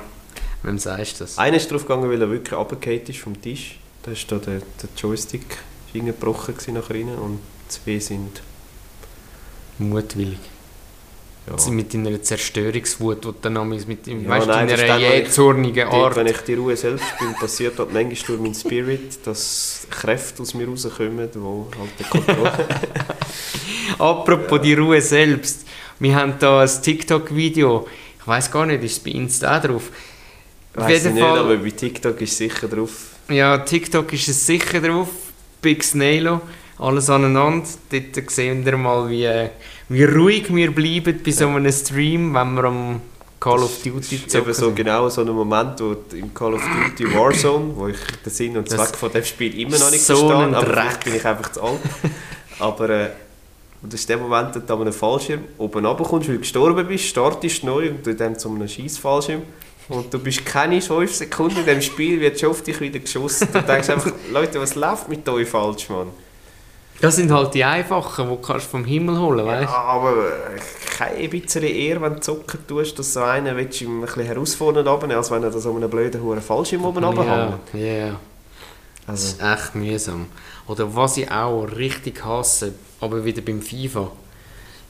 [0.62, 1.38] wem sagst du das?
[1.38, 3.78] Einer ist draufgegangen, weil er wirklich runtergefallen ist vom Tisch.
[4.02, 5.58] Da ist da der, der Joystick
[5.92, 8.42] gebrochen nachher rein und zwei sind...
[9.78, 10.38] Mutwillig.
[11.46, 15.10] Ja, Mit deiner Zerstörungswut, die du dann amigs mit Ja, weißt, nein, deiner dann, wenn
[15.10, 16.14] ich- jähzornigen Art.
[16.16, 20.54] wenn ich die Ruhe selbst bin, passiert hat manchmal durch meinen Spirit, dass Kräfte aus
[20.54, 22.52] mir rauskommen, die halt Kontrolle...
[23.98, 25.66] Apropos die Ruhe selbst.
[25.98, 27.86] Wir haben da ein TikTok-Video.
[28.30, 29.90] Ich weiß gar nicht, ist es bei Insta auch drauf?
[30.76, 31.36] Auf Weiss ich nicht, Fall.
[31.36, 32.92] aber bei TikTok ist sicher drauf.
[33.28, 35.08] Ja, TikTok ist es sicher drauf.
[35.60, 36.40] Big Snailo.
[36.78, 37.66] alles aneinander.
[37.90, 39.28] Dort sehen wir mal, wie,
[39.88, 43.00] wie ruhig wir bleiben bei so einem Stream, wenn wir am
[43.40, 46.62] Call of Duty Das ist eben so genau so ein Moment, wo im Call of
[46.62, 50.04] Duty Warzone, wo ich den Sinn und Das- Zweck von dem Spiel immer noch nicht
[50.04, 51.80] so verstanden ein aber bin ich einfach zu alt.
[52.60, 53.10] aber äh,
[53.82, 57.04] das ist der Moment, wo du an einem Fallschirm oben runterkommst, weil du gestorben bist,
[57.04, 59.42] startest neu und du dann zu einem Schießfallschirm
[59.88, 63.48] und du bist keine 5 Sekunden in dem Spiel, wird schon auf dich wieder geschossen.
[63.52, 66.08] Du denkst einfach, Leute, was läuft mit euch falsch, Mann?
[67.00, 70.60] Das sind halt die einfachen, die kannst du vom Himmel holen, weißt Ja, aber äh,
[70.98, 74.86] kein bisschen eher, wenn du zocken tust, dass so einen willst du ein bisschen herausfordern
[74.86, 77.54] runternehmen, als wenn er da so einen blöden Huren Fallschirm oben Ja, runterhängt.
[77.72, 78.20] ja.
[79.06, 80.26] Das Also, ist echt mühsam.
[80.70, 84.12] Oder was ich auch richtig hasse, aber wieder beim FIFA,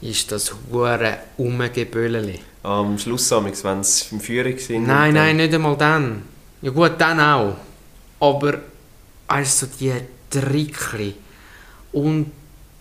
[0.03, 2.39] ist das hure Umgebölleli.
[2.63, 4.87] am Schluss, wenn sie im Führung sind.
[4.87, 6.23] Nein, nein, nicht einmal dann.
[6.61, 7.57] Ja gut, dann auch.
[8.21, 8.61] Aber
[9.27, 9.95] also die
[10.29, 11.15] Trickli.
[11.93, 12.31] Und,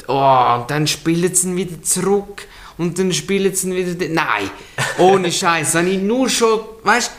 [0.07, 2.45] oh, und dann spielen sie ihn wieder zurück.
[2.77, 3.93] Und dann spielen sie ihn wieder...
[3.93, 4.49] de- Nein,
[4.97, 5.73] ohne Scheiß.
[5.75, 6.59] Wenn ich nur schon...
[6.83, 7.11] Weißt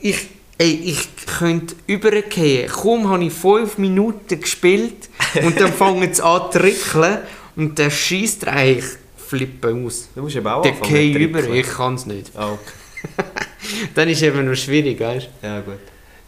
[0.00, 2.68] ich, ey, ich könnte übergehen.
[2.70, 5.08] Kaum habe ich fünf Minuten gespielt
[5.42, 7.18] und dann fangen sie an zu trickeln
[7.56, 8.84] und der schießt ich
[9.16, 10.08] flippe aus.
[10.14, 12.30] Du musst eben auch Der geht über, ich kann es nicht.
[12.36, 13.24] Ah, okay.
[13.94, 15.78] Dann ist eben noch schwierig, weißt Ja, gut.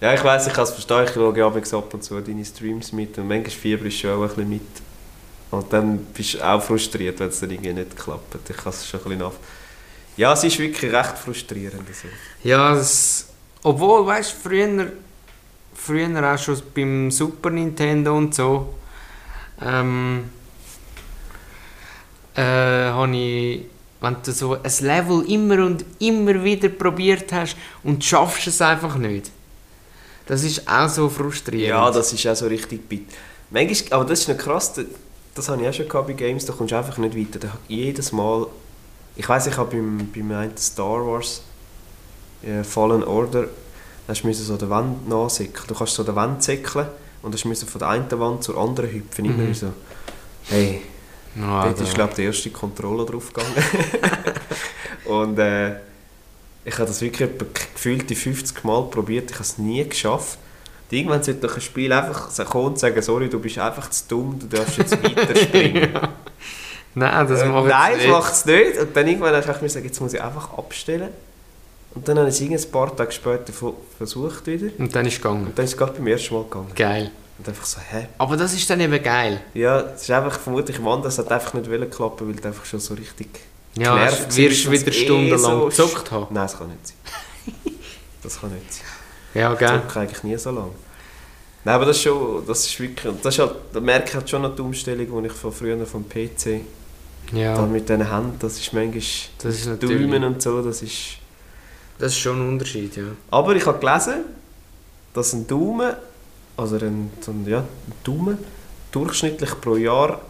[0.00, 1.04] Ja, ich weiss, ich kann es verstehen.
[1.04, 4.28] Ich schaue abends ab und zu deine Streams mit und manchmal fieberst du auch ein
[4.28, 4.62] bisschen mit.
[5.50, 8.50] Und dann bist du auch frustriert, wenn es dann irgendwie nicht klappt.
[8.50, 9.32] Ich kann es schon ein bisschen nach...
[10.16, 11.82] Ja, es ist wirklich recht frustrierend.
[11.88, 12.08] Also.
[12.42, 13.27] Ja, es,
[13.68, 14.92] obwohl, weißt du, früher,
[15.74, 18.74] früher auch schon beim Super Nintendo und so,
[19.60, 20.24] ähm,
[22.34, 23.64] äh, habe ich,
[24.00, 28.96] wenn du so ein Level immer und immer wieder probiert hast und schaffst es einfach
[28.96, 29.30] nicht.
[30.26, 31.68] Das ist auch so frustrierend.
[31.68, 33.06] Ja, das ist auch so richtig bit.
[33.50, 34.82] Manchmal, aber das ist noch krass, da-
[35.34, 37.38] das habe ich auch schon gehabt bei Games, da kommst du einfach nicht weiter.
[37.38, 38.46] Da, jedes Mal,
[39.16, 41.42] ich weiß ich habe beim, beim Star Wars
[42.42, 43.46] äh, Fallen Order,
[44.06, 45.66] hast du so der Wand nachsäckeln.
[45.68, 46.86] Du kannst so der Wand säckeln
[47.22, 49.24] und hast müssen von der einen Wand zur anderen hüpfen.
[49.24, 49.54] Immer Mhm.
[49.54, 49.72] so,
[50.48, 50.82] hey,
[51.36, 53.54] Ja, dort ist glaube ich der erste Controller drauf gegangen.
[55.04, 55.76] und äh,
[56.64, 57.30] ich habe das wirklich
[57.74, 60.38] gefühlt die 50 Mal probiert, ich habe es nie geschafft.
[60.90, 64.04] Und Irgendwann sollte doch ein Spiel einfach kommen und sagen, sorry, du bist einfach zu
[64.08, 65.90] dumm, du darfst jetzt weiterspringen.
[66.94, 68.10] Nein, das Äh, macht Nein, es das nicht.
[68.12, 68.78] macht es nicht.
[68.78, 71.10] Und dann irgendwann habe ich mir gesagt, jetzt muss ich einfach abstellen.
[71.98, 73.52] Und dann habe ich es ein paar Tage später
[73.98, 74.68] versucht wieder.
[74.78, 75.46] Und dann ist es gegangen.
[75.46, 76.70] Und dann ist es gerade beim ersten Mal gegangen.
[76.76, 77.10] Geil.
[77.36, 78.06] Und einfach so, hä?
[78.18, 79.40] Aber das ist dann eben geil.
[79.52, 82.64] Ja, es ist einfach vermutlich anderen, es hat einfach nicht wollen klappen, weil du einfach
[82.64, 83.28] schon so richtig
[83.76, 86.26] Ja, genervt wirst du es wieder eh stundenlang so gezockt haben.
[86.32, 87.74] Nein, das kann nicht sein.
[88.22, 88.84] Das kann nicht sein.
[89.34, 89.68] Ja, Ich gell?
[89.68, 90.70] zocke eigentlich nie so lange.
[91.64, 94.30] Nein, aber das ist schon, das ist wirklich, das ist halt, da merke ich halt
[94.30, 96.60] schon noch die Umstellung, die ich von früher vom PC,
[97.32, 99.02] Ja, da mit diesen Händen, das ist manchmal
[99.42, 100.00] das ist natürlich...
[100.00, 101.18] Daumen und so, das ist...
[101.98, 103.04] Das ist schon ein Unterschied, ja.
[103.30, 104.24] Aber ich habe gelesen,
[105.14, 105.94] dass ein Daumen,
[106.56, 108.38] also ein, so ein, ja, ein Daumen,
[108.92, 110.20] durchschnittlich pro Jahr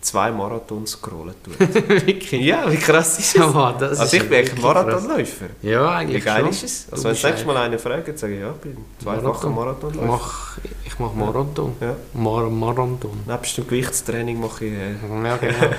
[0.00, 1.58] zwei Marathons scrollen tut.
[1.88, 2.32] Wirklich?
[2.42, 3.54] ja, wie krass ist das?
[3.54, 5.46] Ja, das Also ist ich bin eigentlich Marathonläufer.
[5.62, 6.50] Ja, Wie eigentlich geil schon.
[6.50, 6.86] ist es?
[6.86, 9.48] Du Also wenn bist das nächste Mal einen fragt, sage ich, ja, ich bin zweifacher
[9.48, 9.90] Marathon.
[9.94, 10.06] Ich Marathonläufer.
[10.06, 11.72] mach, ich mach Marathon.
[11.80, 11.96] Ja.
[12.12, 13.18] Mar Marathon.
[13.26, 14.92] Nebst dem Gewichtstraining mache ich äh,
[15.24, 15.54] Ja, genau.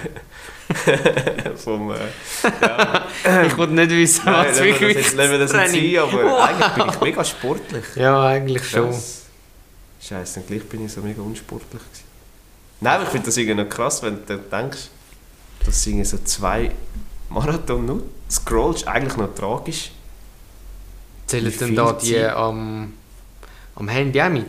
[1.55, 1.91] vom...
[1.91, 1.95] Äh,
[2.61, 3.05] ja.
[3.47, 5.97] ich wollte nicht wissen, Nein, was lassen wir das jetzt- lassen wir das jetzt sein,
[5.97, 6.41] aber Wow.
[6.49, 7.85] eigentlich bin ich mega sportlich.
[7.95, 8.93] Ja, eigentlich schon.
[10.01, 12.03] Scheiße, und gleich bin ich so mega unsportlich gewesen.
[12.81, 14.89] Nein, aber ich finde das irgendwie noch krass, wenn du denkst,
[15.65, 16.71] dass du irgendwie so zwei
[17.29, 19.91] Marathon nur scrollst, eigentlich noch tragisch.
[21.27, 22.93] Zählen denn da die am,
[23.75, 24.45] am Handy auch mit?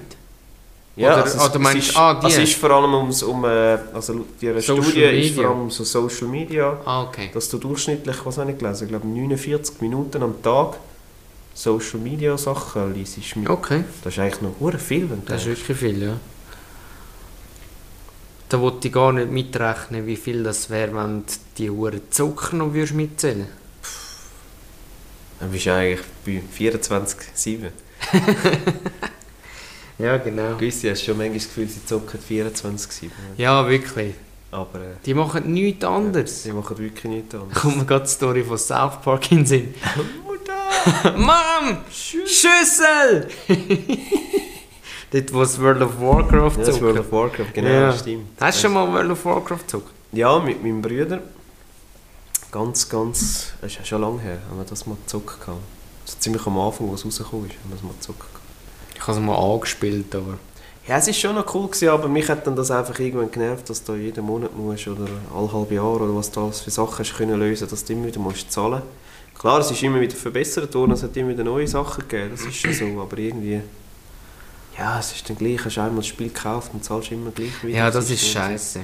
[0.96, 3.44] Ja, Oder- also oder meinst es du, ist, ah, es ist vor allem ums, um,
[3.44, 5.42] äh, also die Social Studie ist Media.
[5.42, 7.30] vor allem um so Social Media, Ah, okay.
[7.34, 10.78] dass du durchschnittlich, was habe ich gelesen, ich glaube 49 Minuten am Tag
[11.52, 13.48] Social Media Sachen liest mit.
[13.50, 15.68] Okay, Das ist eigentlich noch viel, wenn du das ist denkst.
[15.68, 16.12] wirklich viel, ja.
[18.48, 22.56] Da wollte ich gar nicht mitrechnen, wie viel das wäre, wenn du die Uhren Zucker
[22.56, 23.48] noch würdest mitzählen
[25.40, 27.70] Dann bist du eigentlich bei 24-7.
[29.98, 30.56] Ja, genau.
[30.56, 33.10] Gewisse hast schon manchmal das Gefühl, sie zocken 24-7.
[33.38, 34.14] Ja, wirklich.
[34.50, 36.42] Aber äh, Die machen nichts anderes.
[36.44, 37.54] sie machen wirklich nichts anderes.
[37.54, 39.74] kommt mir gerade die Story von South Park in den Sinn.
[40.24, 41.12] Mutter!
[41.18, 41.78] Mom!
[41.90, 43.28] Schüssel!
[45.12, 47.06] Dort, wo es World of Warcraft Ja, das ist World zockt.
[47.06, 47.92] of Warcraft, genau, Ja.
[47.96, 48.26] stimmt.
[48.40, 49.90] Hast du schon mal World of Warcraft gezockt?
[50.12, 51.20] Ja, mit meinem Bruder.
[52.50, 53.52] Ganz, ganz...
[53.60, 55.38] Das ist ja schon lange her, haben wir das mal gezockt.
[56.04, 58.35] So ziemlich am Anfang, wo es rausgekommen ist, haben wir das mal gezockt.
[59.06, 60.36] Ich habe es mal angespielt, aber...
[60.88, 63.70] Ja, es war schon noch cool, gewesen, aber mich hat dann das einfach irgendwann genervt,
[63.70, 66.98] dass du jeden Monat musst oder alle halbe Jahre oder was du alles für Sachen
[66.98, 68.82] hast können lösen, dass du immer wieder musst zahlen
[69.38, 72.46] Klar, es ist immer wieder verbessert worden, es hat immer wieder neue Sachen gegeben, das
[72.46, 73.60] ist schon so, aber irgendwie...
[74.76, 77.62] Ja, es ist dann gleich, hast du einmal das Spiel gekauft und zahlst immer gleich
[77.62, 77.78] wieder.
[77.78, 78.80] Ja, das ist so- scheiße.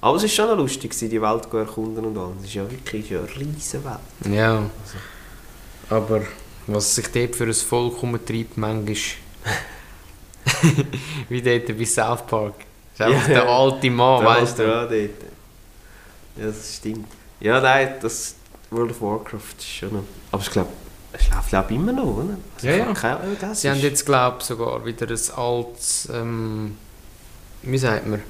[0.00, 2.36] Aber es ist schon noch lustig, die Welt zu erkunden und alles.
[2.40, 4.34] Es ist ja wirklich eine riesige Welt.
[4.34, 4.62] Ja.
[5.90, 6.22] Aber
[6.66, 8.96] was sich dort für ein Volk umtreibt, manchmal.
[11.28, 12.54] Wie dort bei South Park.
[12.96, 13.58] Das ist einfach Ja, der ja.
[13.58, 15.10] alte Mann, weißt du auch dort.
[16.36, 17.06] Ja, das stimmt.
[17.40, 18.34] Ja, nein, das
[18.70, 20.02] World of Warcraft ist schon noch...
[20.32, 20.70] Aber ich glaube,
[21.12, 22.36] es läuft glaub, immer noch, oder?
[22.56, 22.92] Also Ja, ja.
[22.92, 26.08] keine Ahnung, das Sie ist- haben jetzt, glaube ich, sogar wieder ein altes.
[26.12, 26.76] Ähm,
[27.62, 28.22] wie sagt man?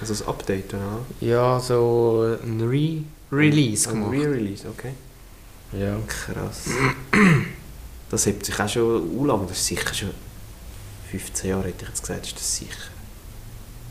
[0.00, 1.00] Also das Update, oder?
[1.20, 4.12] Ja, so ein Re-Release Ein gemacht.
[4.12, 4.92] Re-Release, okay.
[5.72, 5.96] Ja.
[6.06, 6.64] Krass.
[8.10, 10.10] Das hebt sich auch schon lang, das ist sicher schon
[11.10, 12.90] 15 Jahre, hätte ich jetzt gesagt, ist das sicher.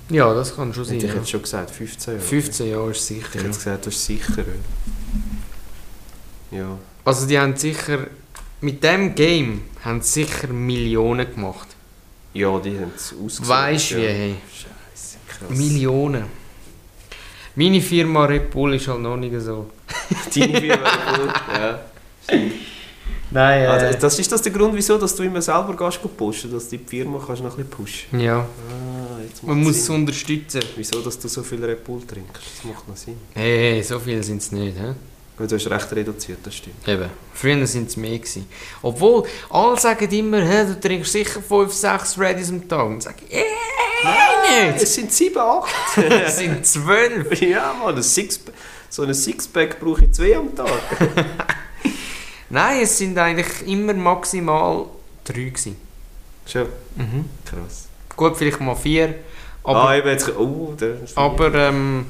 [0.10, 0.95] ja, das kann schon sein.
[0.95, 1.19] Hätte ich Ja.
[1.19, 2.25] jetzt schon gesagt, 15 Jahre.
[2.25, 3.27] 15 Jahre ist Hätte sicher.
[3.29, 3.41] ich Ja.
[3.47, 4.45] jetzt gesagt, das ist sicher.
[6.51, 6.77] Ja.
[7.05, 8.08] Also, die haben sicher.
[8.62, 11.67] Mit dem Game haben sie sicher Millionen gemacht.
[12.34, 13.47] Ja, die haben es ausgesucht.
[13.47, 14.01] Weißt du wie?
[14.01, 14.10] ja.
[14.10, 14.36] Hey?
[14.51, 15.58] Scheiße, krass.
[15.58, 16.25] Millionen.
[17.55, 19.69] Meine Firma Red Bull ist halt noch nicht so.
[20.36, 21.34] Deine Firma, cool.
[21.53, 21.79] ja.
[23.31, 26.69] Nein, Also, das ist das der Grund, wieso dass du immer selber gehst pushen, dass
[26.69, 30.61] du die Firma kannst noch ein bisschen pushen Ja, Ah, jetzt man muss es unterstützen.
[30.75, 32.35] Wieso, dass du so viel Red Bull trinkst?
[32.35, 33.17] Das macht noch Sinn.
[33.33, 34.77] Hey, hey, so viele sind es nicht.
[34.77, 34.93] He?
[35.37, 36.85] Weil du hast recht reduziert, das stimmt.
[36.87, 37.09] Eben.
[37.33, 38.17] Früher sind es mehr.
[38.17, 38.45] Gewesen.
[38.81, 42.85] Obwohl, alle sagen immer, hey, du trinkst sicher 5, 6 Reddys am Tag.
[42.87, 43.43] Und sagen, eh,
[44.71, 44.83] nicht.
[44.83, 45.69] Es sind 7, 8.
[46.25, 47.41] Es sind 12.
[47.41, 48.39] ja, Mann, ein Six
[48.89, 50.67] so ein Sixpack brauche ich zwei am Tag.
[52.49, 54.85] Nein, es sind eigentlich immer maximal
[55.25, 55.75] 3 gewesen.
[56.47, 57.25] Schon Mhm.
[57.45, 57.88] krass.
[58.15, 59.15] Gut, vielleicht mal 4.
[59.63, 60.29] Aber, ah, eben jetzt...
[60.35, 60.75] Oh,
[61.15, 62.05] aber ähm,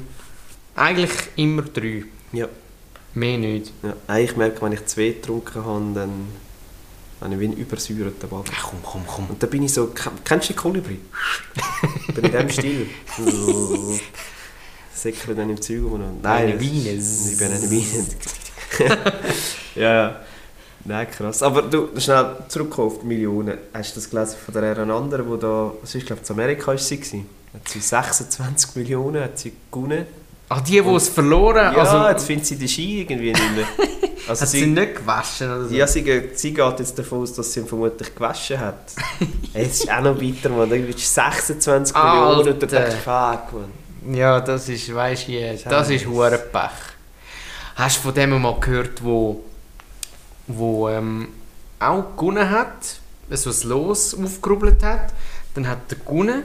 [0.74, 2.04] eigentlich immer 3.
[2.32, 2.48] Ja.
[3.14, 3.72] Mehr nicht.
[3.82, 3.94] ja.
[4.08, 6.28] Nein, Ich merke, wenn ich zwei getrunken habe, dann
[7.20, 8.44] habe ich wie einen übersäuerten Ball.
[8.56, 9.26] Ach, komm, komm, komm.
[9.30, 9.88] Und dann bin ich so...
[9.88, 11.00] ke- Kennst du die Kolibri?
[12.14, 12.88] bin in dem Stil.
[14.94, 16.00] Säckle dann im Zeug rum.
[16.22, 16.92] Eine das- Weine.
[16.92, 18.06] Ich bin eine Weine.
[19.74, 20.20] ja, ja.
[20.84, 21.42] Nein, krass.
[21.42, 23.58] Aber du, schnell zurück auf die Millionen.
[23.74, 26.34] Hast du das gelesen von der einer anderen, die da, was ist, glaube ich, in
[26.36, 26.96] Amerika war sie?
[26.96, 27.26] gewesen?
[27.52, 30.06] Hat sie 26 Millionen hat sie gewonnen.
[30.48, 33.66] Ah, die, die es verloren Ja, also, jetzt findet sie den Ski irgendwie nicht mehr.
[34.28, 35.74] Also hat sie, sie, nicht gewaschen oder so?
[35.74, 38.92] ja, sie, geht- sie geht jetzt davon aus, dass sie ihn vermutlich gewaschen hat.
[39.54, 40.70] Es ist auch noch weiter, man.
[40.70, 42.14] Irgendwie 26 Alter.
[42.36, 43.52] Millionen und dann denkst du, fuck,
[44.04, 44.14] man.
[44.14, 46.70] Ja, das ist, weißt du, das ist hure Pech.
[47.74, 49.42] Hast du von dem mal gehört, wo,
[50.56, 51.28] wo ähm,
[51.78, 55.12] auch gewonnen hat, so ein Los aufgerubbelt hat,
[55.54, 56.42] dann hat er gewonnen,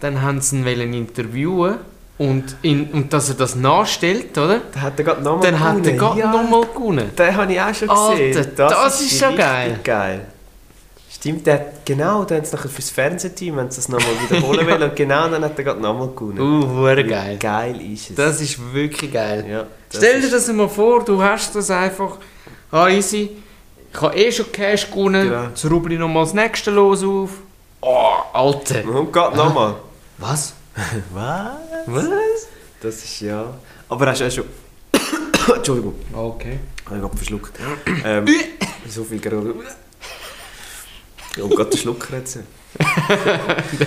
[0.00, 1.76] dann haben sie ihn interviewen
[2.18, 4.60] und, in, und dass er das nachstellt, oder?
[4.72, 7.10] Dann hat er gerade nochmal Dann hat er gerade ja, nochmal gewonnen.
[7.16, 8.52] Den habe ich auch schon Alter, gesehen.
[8.56, 9.80] das ist schon richtig geil.
[9.84, 10.20] geil.
[11.10, 14.66] Stimmt, der hat, genau, dann haben sie nachher fürs Fernsehteam, wenn sie das nochmal wiederholen
[14.66, 16.38] wollen, und genau dann hat er gerade nochmal gewonnen.
[16.40, 17.36] Uh, Wie geil.
[17.40, 18.16] Geil ist es.
[18.16, 19.44] Das ist wirklich geil.
[19.48, 22.18] ja, das Stell dir ist- das mal vor, du hast das einfach.
[22.70, 23.30] Ah, easy.
[23.92, 25.28] Ich habe eh schon Cash gewonnen.
[25.28, 25.44] Genau.
[25.44, 27.30] Jetzt rubbel ich nochmal das nächste Los auf.
[27.80, 28.84] Oh, Alter.
[28.84, 29.76] Und geht nochmal.
[30.18, 30.54] Was?
[31.12, 31.52] Was?
[31.86, 32.06] Was?
[32.80, 33.46] Das ist ja...
[33.88, 34.44] Aber hast du auch schon...
[35.56, 36.58] Entschuldigung, Okay.
[36.86, 37.58] habe ich gerade verschluckt.
[38.04, 38.26] ähm,
[38.88, 39.54] so viel gerade...
[41.42, 42.38] Und gerade den Schluck jetzt.
[42.78, 43.84] Der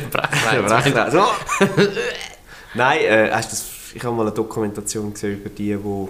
[0.62, 1.14] Brechreiz.
[2.74, 6.08] Nein, äh, hast das, ich habe mal eine Dokumentation gesehen über die, die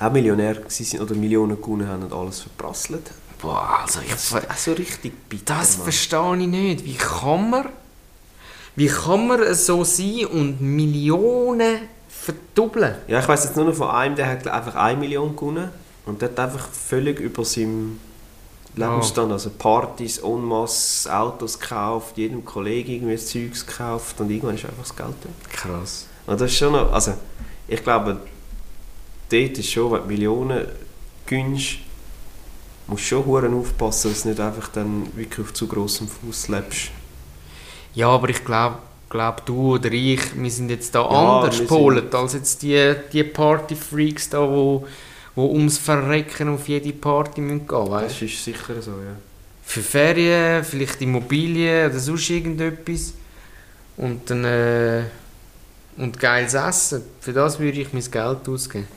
[0.00, 3.10] auch Millionär waren oder Millionen gewonnen haben und alles verprasselt.
[3.40, 5.84] Boah, also ich, Das ist auch so richtig bitter, das Mann.
[5.84, 6.84] verstehe ich nicht.
[6.84, 7.68] Wie kann man...
[8.76, 12.96] Wie kann man so sein und Millionen verdoppeln?
[13.06, 15.68] Ja, ich weiß jetzt nur noch von einem, der hat einfach 1 Million gewonnen
[16.06, 18.00] und der hat einfach völlig über seinem
[18.74, 24.64] Lebensstand, also Partys, en masse, Autos gekauft, jedem Kollegen irgendwie Zeugs gekauft und irgendwann ist
[24.64, 25.50] einfach das Geld weg.
[25.52, 26.06] Krass.
[26.26, 27.14] Und das ist schon noch, also
[27.68, 28.20] ich glaube,
[29.30, 30.66] dort ist schon, wenn du Millionen
[31.26, 31.78] gönnst,
[32.86, 36.90] musst du schon aufpassen, dass du nicht einfach dann wirklich auf zu grossem Fuß lebst.
[37.94, 42.14] Ja, aber ich glaube, glaub, du oder ich, wir sind jetzt da Ja, anders gepolt
[42.14, 44.86] als jetzt die, die Party-Freaks da, wo,
[45.34, 48.16] wo ums Verrecken auf jede Party müssen gehen weißt?
[48.16, 49.16] Das ist sicher so, ja.
[49.66, 53.14] Für Ferien, vielleicht Immobilien oder sonst irgendetwas.
[53.96, 55.04] Und dann äh,
[55.96, 57.02] und geiles Essen.
[57.20, 58.88] Für das würde ich mein Geld ausgeben.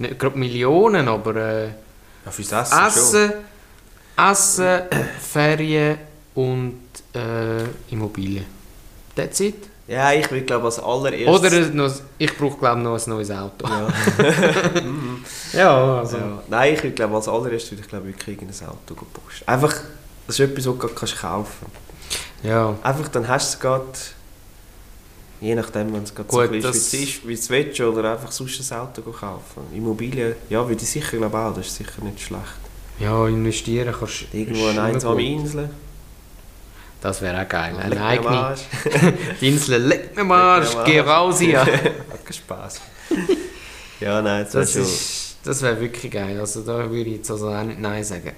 [0.00, 1.66] Nicht gerade Millionen, aber äh,
[2.24, 2.86] ja fürs Essen, schon.
[2.88, 3.32] Essen,
[4.16, 4.80] Essen,
[5.32, 5.98] Ferien
[6.34, 6.80] und
[7.14, 8.46] äh, Immobilien.
[9.14, 9.68] That's it.
[9.86, 11.28] Ja, ich würde glaube als allererstes...
[11.28, 13.66] Oder noch, ich brauche glaube noch ein neues Auto.
[13.68, 13.88] Ja.
[15.52, 16.16] Ja, also.
[16.16, 16.42] ja.
[16.48, 19.44] Nein, ich würde glaube als allererstes würde ich glaube wirklich irgendein Auto posten.
[19.46, 19.74] Einfach,
[20.26, 21.66] das ist etwas, was du gerade kannst kaufen
[22.42, 22.74] Ja.
[22.82, 23.84] Einfach, dann hast du es gerade...
[25.40, 27.80] Je nachdem, wenn es gerade so Gut, ist, das- wie es ist, wie es willst,
[27.80, 29.62] oder einfach sonst ein Auto kaufen.
[29.74, 32.42] Immobilien, ja, würde ich sicher glaube auch, das ist sicher nicht schlecht.
[32.98, 35.22] Ja, investieren kannst Irgendwo ist eine einsame.
[35.22, 35.70] Insel.
[37.00, 37.74] Das wäre auch geil.
[37.74, 38.54] Leck Eine am eigene
[39.40, 39.78] die Insel.
[39.82, 40.22] Leck mir
[40.60, 41.60] Leck am geh raus hier.
[41.64, 41.68] Hat
[42.24, 42.80] keinen Spass.
[44.00, 46.38] ja, nein, das, Das, wäre ist, das wäre wirklich geil.
[46.38, 48.32] Also da würde ich jetzt also auch nicht Nein sagen.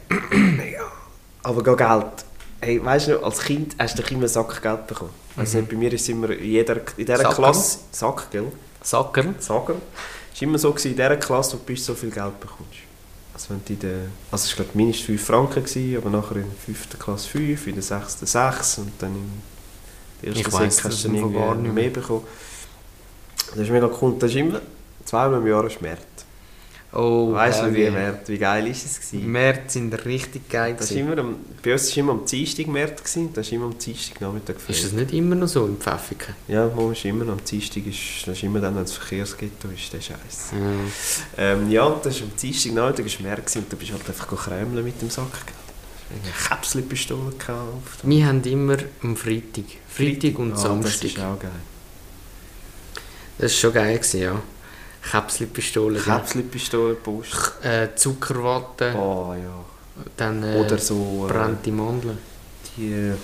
[1.43, 2.25] Aber gar Geld.
[2.65, 5.11] Hey, weißt du als Kind hast du immer einen Sack Geld bekommen.
[5.37, 5.67] Also Mhm.
[5.67, 7.35] bei mir ist immer in, jeder, in dieser Sacken?
[7.35, 7.79] Klasse...
[7.91, 8.53] Sack, gell?
[8.83, 9.35] Sacken.
[9.37, 9.77] Es war
[10.43, 12.79] immer so, gewesen, in dieser Klasse, wo du so viel Geld bekommst.
[13.35, 13.99] Also wenn du in der...
[14.31, 16.99] Also es war mindestens 5 Franken, gewesen, aber nachher in der 5.
[16.99, 18.21] Klasse 5, in der 6.
[18.21, 19.43] 6 und dann in
[20.23, 22.23] der Ich ersten weiss hast du dann irgendwie mehr bekommen.
[23.51, 24.15] Das ist mega cool.
[24.21, 24.61] Das ist immer
[25.05, 26.01] zweimal im Jahr ist März.
[26.95, 27.89] Oh, weißt du, wie.
[27.91, 29.33] März, wie geil ist es gewesen?
[29.33, 30.75] März sind richtig geil.
[30.79, 33.79] Das immer am, bei uns war immer am Dienstag März, gewesen, das ist immer am
[33.79, 36.35] Dienstag Nachmittag Ist das nicht immer noch so in Pfäffiken?
[36.49, 39.69] Ja, wo ist immer noch am Dienstag, ist, das ist immer dann, wenn es Verkehrsghetto
[39.69, 40.53] ist, der Scheiß.
[40.53, 41.43] Ja.
[41.45, 44.85] Ähm, ja, das ist am Dienstag Nachmittag ist März und du bist halt einfach krämeln
[44.85, 45.27] mit dem Sack.
[46.11, 48.01] Eine Käpselpistole gekauft.
[48.03, 49.65] Wir haben immer am Freitag.
[49.89, 51.01] Freitag und Ah, Samstag.
[51.01, 51.51] Das ist auch geil.
[53.39, 54.43] Das war schon geil, gewesen, ja.
[55.11, 57.53] Käpselpistole, Käpselpistole, Post.
[57.63, 59.65] äh, Zuckerwatte, Oh ja.
[60.17, 62.19] dann äh, Oder so äh, brannte Mandeln.
[62.77, 63.15] die äh,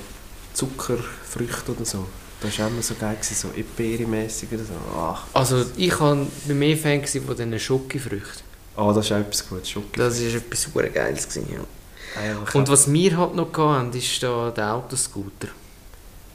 [0.54, 2.06] Zuckerfrüchte oder so.
[2.40, 4.72] Das war immer so geil, so Eperi-mässig oder so.
[4.96, 6.16] Ach, Also ich war
[6.46, 8.42] mehr Fan von diesen Schokofrüchten.
[8.76, 9.74] oh, das ist auch etwas Gutes.
[9.94, 11.28] Das war etwas super Geiles.
[11.28, 12.20] Gewesen, ja.
[12.22, 15.48] Einfach Und was wir halt noch hatten, ist da der Autoscooter.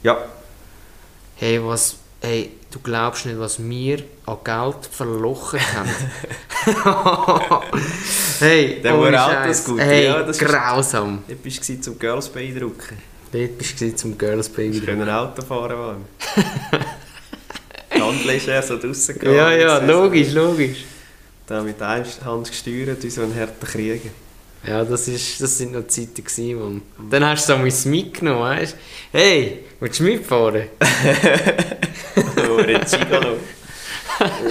[0.03, 0.17] Ja,
[1.35, 5.89] Hey, was, hey, du glaubst nicht, was wir an Geld verlochen haben.
[8.39, 9.45] hey, Der hure Scheiß.
[9.45, 11.23] Autoscooter, hey, ja, das ist- grausam.
[11.27, 12.97] dort bist du zum Girls beeindrucken.
[13.31, 14.79] Dort bist du zum Girls Baby.
[14.81, 16.05] können Auto fahren, Mann.
[17.95, 20.85] Die Handel so draussen Ja, ja, so- logisch, logisch.
[21.45, 24.09] Da mit einer Hand gesteuert, wie so ein harter Krieger.
[24.65, 26.81] Ja, das, ist, das sind noch Zeiten gewesen, Mann.
[27.09, 28.77] Dann hast du so mein mitgenommen, weißt?
[29.11, 30.69] Hey, willst du mitfahren?
[32.15, 33.37] Oh, ein Gigolo.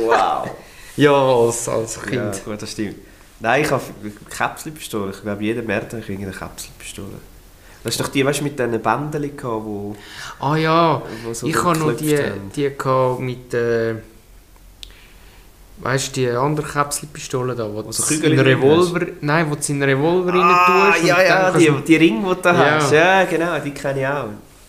[0.05, 0.51] Wow.
[0.97, 2.45] Ja, als, als Ja, Kind.
[2.45, 2.97] gut, das stimmt.
[3.41, 3.83] Nein, ich habe
[4.31, 5.11] Kapselpistole.
[5.13, 7.09] Ich glaube, jeder März hat irgendeine Kapselpistole.
[7.83, 9.97] Das ist doch die, weißt du, mit diesen Bändchen, die wo,
[10.39, 12.51] Ah ja, wo so ich habe noch die, haben.
[12.55, 13.95] die gehabt mit äh,
[15.81, 19.73] weißt du, die andere Kapselpistole da, wo Wo so du in Revolver, nein, wo du
[19.73, 21.05] in Revolver Ah, rein tust.
[21.09, 22.75] ja, ja, die, die Ringe, die du da Ja.
[22.77, 22.93] hast.
[22.93, 24.27] Ja, genau, die kenne ich auch.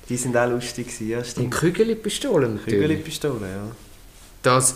[0.10, 1.52] Die sind auch lustig gewesen, ja, und stimmt.
[1.54, 2.82] Kügelpistolen natürlich.
[2.82, 3.72] Kügelpistole, ja.
[4.42, 4.76] Das,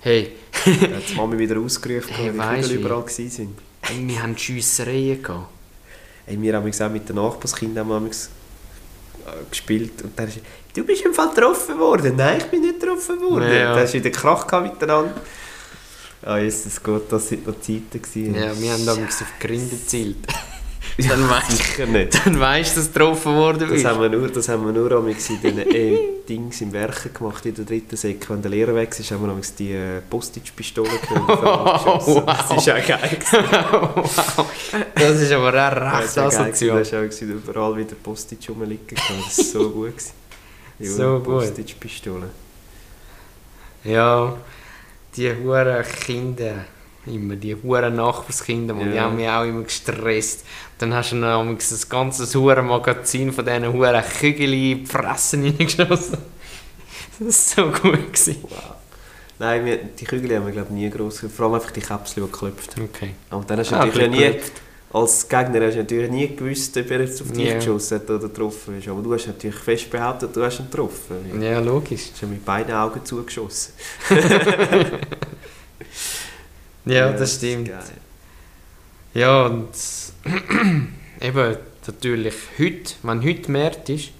[0.00, 3.56] hey, hat die Mami wieder ausgerufen, Hey, weil die Kügel überall waren.
[3.82, 5.48] ey, wir haben Schiessereien gehabt.
[6.26, 10.40] Hey, wir haben auch mit den Nachbarskindern haben wir äh, gespielt und dann ist
[10.74, 12.16] du bist im Fall getroffen worden.
[12.16, 13.50] Nein, ich bin nicht getroffen worden.
[13.52, 13.74] Ja.
[13.74, 15.14] Da hast du wieder Krach miteinander.
[16.22, 18.34] Ah, Jesus Gott, das sind noch Zeiten gewesen.
[18.34, 20.18] Ja, wir haben damals auf die Grinde gezielt.
[21.08, 22.26] dann weißt Sicher nicht.
[22.26, 23.84] dann weißt du, dass du getroffen worden Das bist.
[23.86, 24.90] haben wir nur, das haben wir nur
[25.30, 28.28] in den äh, Dings im Werken gemacht, in der dritten Säcke.
[28.30, 31.28] Wenn der Lehrer weg ist, haben wir die äh, Postage-Pistole genommen.
[31.28, 32.06] und.
[32.06, 32.24] Wow.
[32.26, 33.18] Das ist auch geil.
[33.96, 34.46] wow.
[34.94, 36.76] Das ist aber auch Das recht geil asozial.
[36.76, 38.96] Da hast du auch überall wieder Postage rumliegen.
[38.96, 39.94] Das ist so gut.
[40.78, 41.24] Die So gut.
[41.24, 42.28] Postage-Pistole.
[43.84, 44.36] Ja,
[45.16, 46.64] die huren Kinder,
[47.08, 49.02] immer die huren Nachbarskinder, und die Ja.
[49.04, 50.44] haben mich auch immer gestresst.
[50.78, 54.86] Dann hast du noch einmal das ganze hure Magazin von diesen huren Kügel in die
[54.86, 56.18] Fresse reingeschossen.
[57.20, 58.12] Das war so gut.
[58.12, 58.36] Gewesen.
[58.42, 58.62] Wow.
[59.40, 61.18] Nein, wir, die Kügel haben wir glaube nie gross.
[61.34, 62.76] Vor allem einfach die Käpsel, die geklopft.
[62.80, 63.10] Okay.
[63.30, 64.36] Aber dann hast du Ah, natürlich ein nie,
[64.92, 67.54] als Gegner hast du natürlich nie gewusst, ob er jetzt auf dich Ja.
[67.54, 68.86] geschossen hat oder getroffen ist.
[68.88, 71.16] Aber du hast natürlich fest behauptet, du hast ihn getroffen.
[71.32, 72.10] Du Ja, logisch.
[72.12, 73.72] hast ihn mit beiden Augen zugeschossen.
[76.88, 77.68] Ja, das stimmt.
[77.68, 77.82] geil.
[79.14, 79.68] Ja, und
[81.20, 84.10] eben natürlich heute, wenn heute März ist,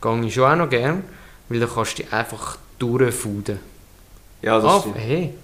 [0.00, 1.04] gehe ich schon auch noch gern,
[1.48, 3.58] weil dann kannst du dich einfach durchfuden.
[4.42, 4.96] Ja, das Ah, stimmt.
[4.98, 5.34] hey,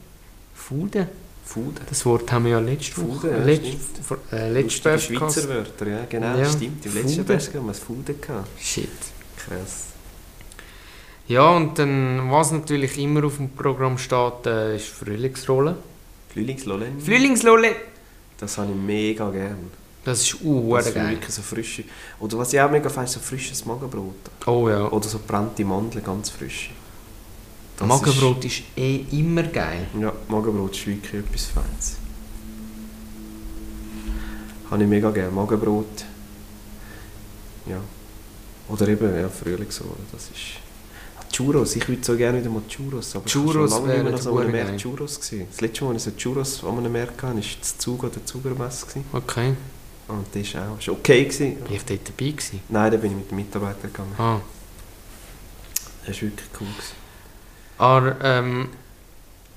[0.55, 1.07] Fuden?
[1.45, 1.81] Fuden.
[1.89, 3.81] Das Wort haben wir ja letzte Fuden, Woche, ja, letzt, stimmt.
[4.03, 5.19] vor- äh, letzte Lustige.
[5.19, 6.85] Schweizer Wörter, ja genau, Ja, stimmt.
[6.87, 7.27] Im letzten Fuden.
[7.27, 8.49] Podcast haben wir das Fuden gehabt.
[8.61, 8.89] Shit.
[9.37, 9.85] Krass.
[11.29, 15.77] Ja, und dann, was natürlich immer auf dem Programm steht, äh, ist Frühlingsrolle.
[16.37, 16.87] Frühlingslolle.
[17.03, 17.77] Frühlingsrolle!
[18.39, 19.71] Das habe ich mega gern.
[20.05, 21.11] Das ist uh, Das ist geil.
[21.13, 21.85] wirklich so frische.
[22.21, 24.15] Oder was ich auch mega feind, so frisches Magenbrot.
[24.47, 24.87] Oh ja.
[24.91, 26.71] Oder so brannte Mandeln, ganz frisch.
[27.79, 29.87] Das Magenbrot ist eh immer geil.
[29.95, 31.97] Ist, ja, Magenbrot ist wirklich etwas Feines.
[34.71, 35.31] Habe ich mega gerne.
[35.31, 36.05] Magenbrot.
[37.67, 37.81] Ja.
[38.69, 40.05] Oder eben, ja, Frühlingsrolle.
[40.13, 40.66] Das ist...
[41.37, 44.25] Churros, ich würde so gerne wieder mal Churros, aber Churros ich habe schon lange nicht
[44.25, 44.81] mehr an einem Markt.
[44.81, 45.47] Churros gesehen.
[45.51, 48.25] Das letzte Mal, als ich so Churros an einem Markt hatte, war das Zug oder
[48.25, 48.87] Zugermesse.
[48.87, 49.05] gewesen.
[49.13, 49.55] Okay.
[50.09, 51.25] Und das war auch ist okay.
[51.25, 51.57] Gewesen.
[51.57, 52.61] Bin ich dort dabei gewesen?
[52.71, 54.15] Nein, da bin ich mit den Mitarbeitern gegangen.
[54.17, 54.41] Ah.
[56.07, 56.69] Das war wirklich cool.
[56.69, 56.97] Gewesen.
[57.77, 58.69] Aber, ähm,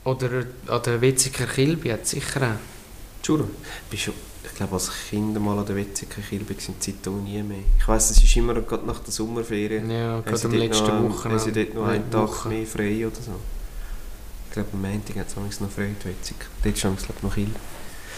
[0.04, 3.24] oder an der Witziger Kilby hat sicher auch.
[3.26, 3.48] Churros?
[3.90, 4.12] Bist du,
[4.60, 7.60] glaube, als Kind mal an der Wetziger Kirche war, seitdem nie mehr.
[7.78, 9.90] Ich weiss, es ist immer gerade nach der Sommerferien.
[9.90, 11.30] Ja, gerade sie am letzten noch, Woche.
[11.30, 12.50] Haben sie dort noch einen Tag Woche.
[12.50, 13.32] mehr frei oder so?
[14.48, 16.36] Ich glaube, am Montag hat es noch frei, die Wetzig.
[16.64, 17.50] Dort ist es, glaube noch viel.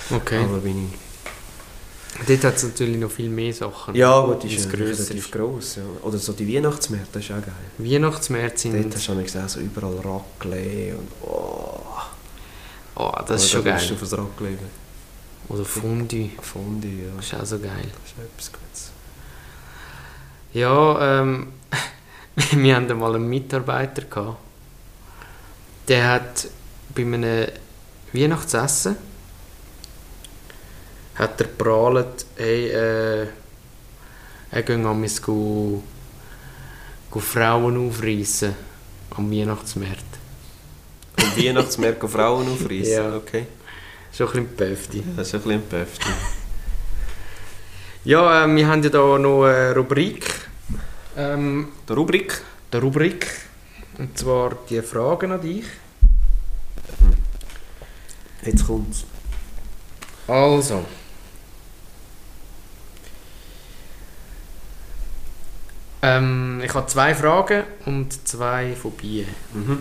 [0.09, 0.43] Okay.
[0.43, 2.27] Aber bin ich...
[2.27, 3.95] Dort hat es natürlich noch viel mehr Sachen.
[3.95, 5.31] Ja, gut, Weil's ist grösser relativ ist.
[5.31, 5.75] gross.
[5.75, 5.83] Ja.
[6.01, 7.53] Oder so die Weihnachtsmärkte, das ist auch geil.
[7.77, 8.83] Weihnachtsmärkte sind...
[8.83, 11.07] Dort hast du auch so überall Raclette und...
[11.21, 11.79] Oh,
[12.95, 13.79] oh, das ist schon geil.
[13.87, 14.65] du auf das Raclette.
[15.49, 16.29] Oder Fondue.
[16.41, 17.15] Fondue, ja.
[17.17, 17.89] Das ist auch so geil.
[18.03, 18.91] Das ist etwas Gutes.
[20.53, 21.53] Ja, ähm,
[22.51, 24.37] wir hatten mal einen Mitarbeiter gehabt.
[25.87, 26.47] Der hat
[26.93, 27.47] bei einem
[28.13, 28.95] Weihnachtsessen
[31.15, 33.27] hat er prahlt, hey, äh,
[34.51, 35.83] er ging an mich go,
[37.09, 38.55] go Frauen aufreißen
[39.11, 40.11] am Weihnachtsmarkt.
[41.17, 42.93] Und Weihnachtsmärkte Frauen aufreißen?
[42.93, 43.15] Ja.
[43.15, 43.47] Okay.
[44.13, 45.03] Schon ein bisschen Pöfti.
[45.15, 46.09] Das ist ein bisschen Pöfti.
[48.03, 50.25] Ja, äh, wir haben ja da noch eine Rubrik.
[51.17, 52.41] Ähm, Die Rubrik.
[52.73, 53.27] die Rubrik.
[53.97, 55.65] Und zwar die Fragen an dich.
[58.43, 59.05] Jetzt kommt's.
[60.27, 60.85] Also.
[66.01, 69.27] Ähm, ich habe zwei Fragen und zwei Phobien.
[69.53, 69.77] Mhm.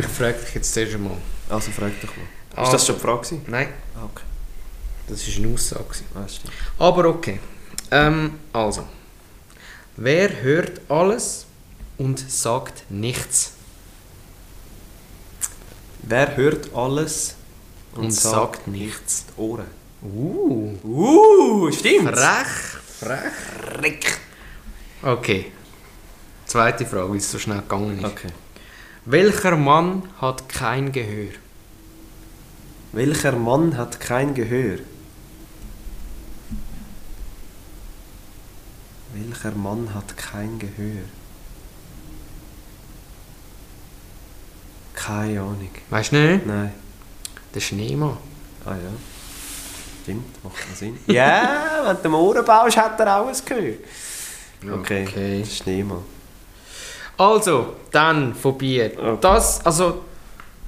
[0.00, 1.16] Ich frage dich jetzt zuerst einmal.
[1.48, 2.26] Also frag dich mal.
[2.54, 3.18] Also- Ist das schon die Frage?
[3.22, 3.44] gewesen?
[3.48, 4.24] Nein, Ah, okay.
[5.08, 5.84] das war eine Aussage.
[6.14, 6.52] Ah, stimmt.
[6.78, 7.40] Aber okay.
[7.90, 8.86] Ähm, also.
[9.96, 11.46] Wer hört alles
[11.98, 13.52] und sagt nichts?
[16.02, 17.34] Wer hört alles
[17.94, 19.26] Und, sagt nichts.
[19.36, 19.66] Die Ohren.
[20.02, 22.08] Uh, Uh, stimmt.
[22.16, 22.46] frech,
[22.98, 23.32] frech.
[23.78, 24.18] Frick.
[25.02, 25.52] Okay.
[26.46, 28.04] Zweite Frage, wie es so schnell gegangen ist.
[28.04, 28.28] Okay.
[29.04, 31.32] Welcher Mann hat kein Gehör?
[32.92, 34.78] Welcher Mann hat kein Gehör?
[39.14, 41.02] Welcher Mann hat kein Gehör?
[44.94, 45.70] Keine Ahnung.
[45.90, 46.46] Weißt du nicht?
[46.46, 46.72] Nein.
[47.54, 48.18] Der Schneemann.
[48.64, 48.92] Ah ja.
[50.02, 50.98] Stimmt, macht noch Sinn.
[51.06, 53.74] Ja, wenn du den Ohren baust, hat er auch ein Gehör.
[54.80, 55.06] Okay.
[55.08, 55.44] Okay.
[55.44, 56.04] Schneemann.
[57.16, 58.82] Also, dann Phobie.
[58.82, 59.18] Okay.
[59.20, 60.02] Das, also,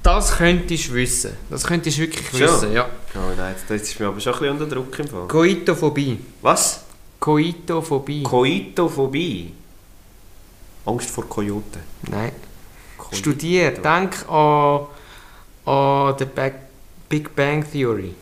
[0.05, 1.31] das könntest du wissen.
[1.49, 2.41] Das könntest du wirklich Schon?
[2.41, 2.87] wissen, ja.
[3.15, 5.27] Oh nein, das ist mir aber schon ein bisschen unter Druck im Fall.
[5.27, 6.19] Koitophobie.
[6.41, 6.81] Was?
[7.19, 8.23] Koitophobie.
[8.23, 9.53] Koitophobie.
[10.85, 11.81] Angst vor Kojoten.
[12.09, 12.31] Nein.
[12.97, 13.15] Koito.
[13.15, 14.85] Studier, denk an,
[15.65, 16.51] an die
[17.09, 18.13] Big Bang Theory.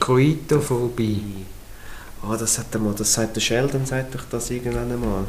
[0.00, 1.46] Koitophobie.
[2.22, 5.24] Ah, das hat mal, das sagt der Sheldon, sagt doch das irgendwann einmal.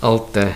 [0.00, 0.54] Alter.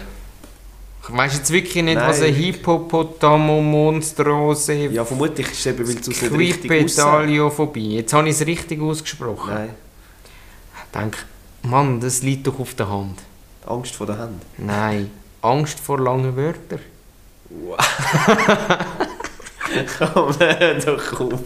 [1.06, 2.56] Weißt du jetzt wirklich nicht, Nein, was wirklich.
[2.56, 7.30] Hippopotamomonstrose Ja, vermutlich ist es eben, weil du es nicht richtig aussagst.
[7.76, 9.52] Jetzt habe ich es richtig ausgesprochen.
[9.52, 9.74] Nein.
[10.94, 11.18] denke,
[11.62, 13.18] Mann, das liegt doch auf der Hand.
[13.66, 14.42] Angst vor der Hand.
[14.58, 15.10] Nein,
[15.42, 16.80] Angst vor langen Wörtern.
[17.50, 17.76] Wow.
[19.98, 20.34] Komm,
[20.84, 21.40] doch auf.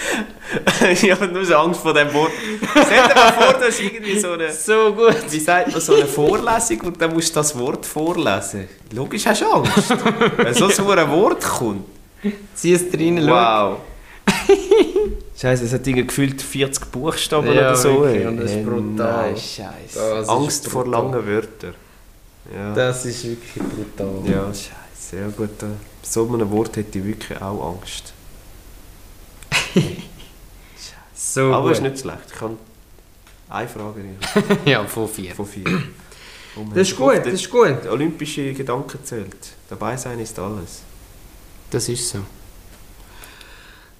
[0.90, 2.32] ich habe nur so Angst vor dem Wort.
[2.70, 4.52] Stell dir mal vor, das ist irgendwie so eine...
[4.52, 5.16] So gut.
[5.30, 8.68] Wie sagt man, so eine Vorlesung und dann musst du das Wort vorlesen.
[8.92, 9.90] Logisch hast du Angst.
[10.36, 11.84] Wenn so ein Wort kommt.
[12.54, 13.26] Zieh es schau.
[13.26, 13.78] Wow.
[15.40, 18.02] Scheiße, es hat irgendwie gefühlt 40 Buchstaben Ja, oder so.
[18.02, 19.30] wirklich, und das ist brutal.
[19.32, 20.28] Nein, Scheiße.
[20.28, 21.02] Angst vor brutal.
[21.12, 21.74] langen Wörtern.
[22.54, 23.64] Ja, Das ist wirklich
[23.96, 24.30] brutal.
[24.30, 25.16] ja scheiße.
[25.16, 25.66] Ja gut, bei
[26.02, 28.12] so einem Wort hätte ich wirklich auch Angst.
[31.14, 31.72] So Aber gut.
[31.72, 32.18] ist nicht schlecht.
[32.28, 32.56] Ich kann
[33.48, 34.00] eine Frage
[34.64, 35.34] ja, von vier.
[35.34, 35.64] von vier.
[36.56, 37.84] Und Das ist gut, das ist gut.
[37.84, 39.36] Der olympische Gedanke zählt.
[39.68, 40.80] Dabei sein ist alles.
[41.70, 42.18] Das ist so.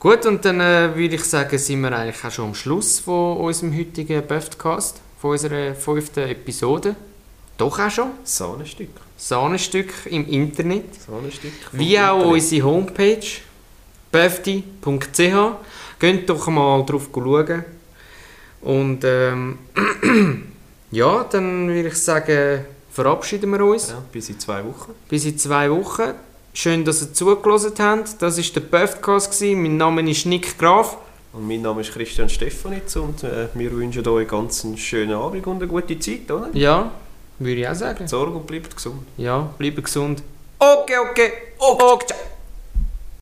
[0.00, 3.36] Gut, und dann äh, würde ich sagen, sind wir eigentlich auch schon am Schluss von
[3.36, 6.96] unserem heutigen Podcast, von unserer fünften Episode.
[7.58, 8.12] Doch auch schon.
[8.24, 8.88] Sahnestück.
[9.18, 10.94] Sahnestück im Internet.
[11.06, 11.52] Sahnestück.
[11.70, 12.32] vom Wie auch Internet.
[12.32, 13.26] unsere Homepage
[14.10, 15.98] böfti.ch.
[15.98, 17.64] Geht doch mal drauf schauen.
[18.62, 19.58] Und ähm,
[20.92, 23.90] ja, dann würde ich sagen, verabschieden wir uns.
[23.90, 24.94] Ja, bis in zwei Wochen.
[25.10, 26.14] Bis in zwei Wochen.
[26.52, 28.20] Schön, dass ihr zugelassen habt.
[28.20, 29.40] Das war der Podcast.
[29.40, 30.96] Mein Name ist Nick Graf.
[31.32, 35.46] Und mein Name ist Christian Stefanitz und äh, wir wünschen euch ganz einen schönen Abend
[35.46, 36.50] und eine gute Zeit, oder?
[36.52, 36.90] Ja,
[37.38, 38.08] würde ich auch sagen.
[38.08, 39.02] Sorge und bleibt gesund.
[39.16, 40.24] Ja, bleibt gesund.
[40.58, 41.32] Okay, okay.
[41.56, 42.18] Okay, ciao.